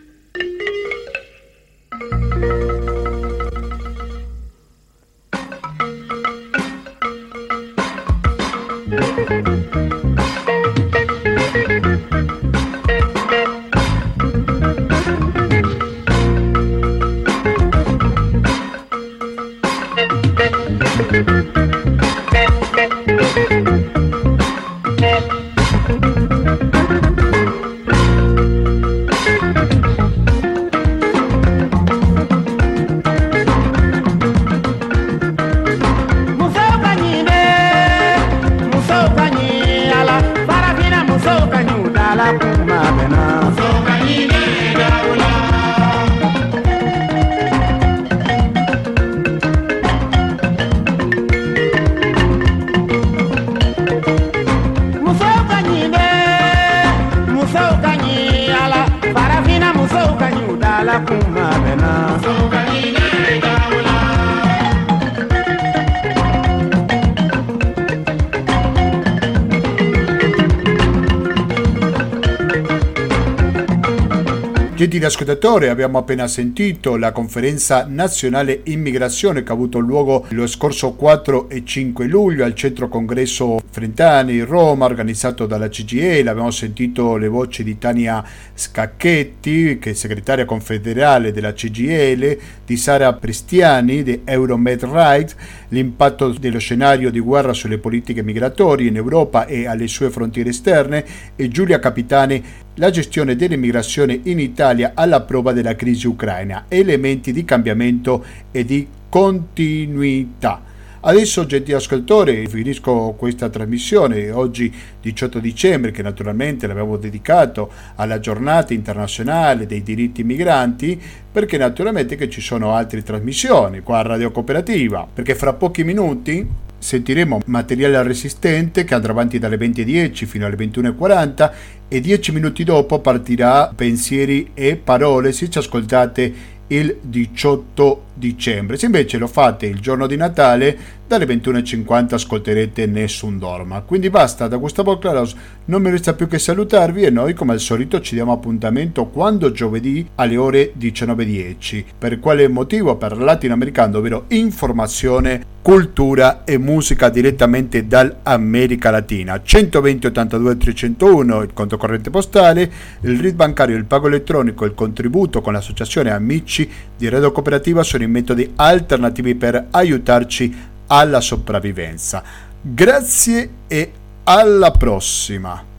[75.06, 80.94] Gentili ascoltatori, abbiamo appena sentito la conferenza nazionale immigrazione che ha avuto luogo lo scorso
[80.94, 86.28] 4 e 5 luglio al centro congresso Frentani, Roma, organizzato dalla CGL.
[86.28, 88.24] Abbiamo sentito le voci di Tania
[88.54, 95.36] Scacchetti, che è segretaria confederale della CGL, di Sara Pristiani di Euromed Right,
[95.76, 101.06] l'impatto dello scenario di guerra sulle politiche migratorie in Europa e alle sue frontiere esterne
[101.36, 102.44] e Giulia Capitani
[102.76, 108.88] la gestione dell'immigrazione in Italia alla prova della crisi ucraina, elementi di cambiamento e di
[109.10, 110.74] continuità.
[111.08, 114.32] Adesso, gentili ascoltatori, finisco questa trasmissione.
[114.32, 121.00] Oggi 18 dicembre, che naturalmente l'abbiamo dedicato alla giornata internazionale dei diritti migranti,
[121.32, 126.44] perché naturalmente che ci sono altre trasmissioni qua a Radio Cooperativa, perché fra pochi minuti
[126.80, 131.52] sentiremo materiale resistente che andrà avanti dalle 20.10 fino alle 21.40
[131.88, 135.34] e 10 minuti dopo partirà pensieri e parole.
[135.34, 136.34] Se ci ascoltate
[136.68, 138.78] il 18 dicembre.
[138.78, 140.78] Se invece lo fate il giorno di Natale,
[141.08, 143.82] dalle 21.50 ascolterete Nessun Dorma.
[143.82, 145.36] Quindi basta, da Gustavo Claros
[145.66, 149.52] non mi resta più che salutarvi e noi come al solito ci diamo appuntamento quando
[149.52, 151.84] giovedì alle ore 19.10.
[151.98, 152.96] Per quale motivo?
[152.96, 159.42] Per latinoamericano, ovvero informazione, cultura e musica direttamente dall'America Latina.
[159.42, 162.72] 120 82 301 il conto corrente postale,
[163.02, 168.04] il RID bancario, il pago elettronico, il contributo con l'associazione Amici di Radio Cooperativa sono
[168.06, 170.56] i metodi alternativi per aiutarci
[170.88, 172.24] alla sopravvivenza.
[172.62, 173.92] Grazie e
[174.24, 175.75] alla prossima!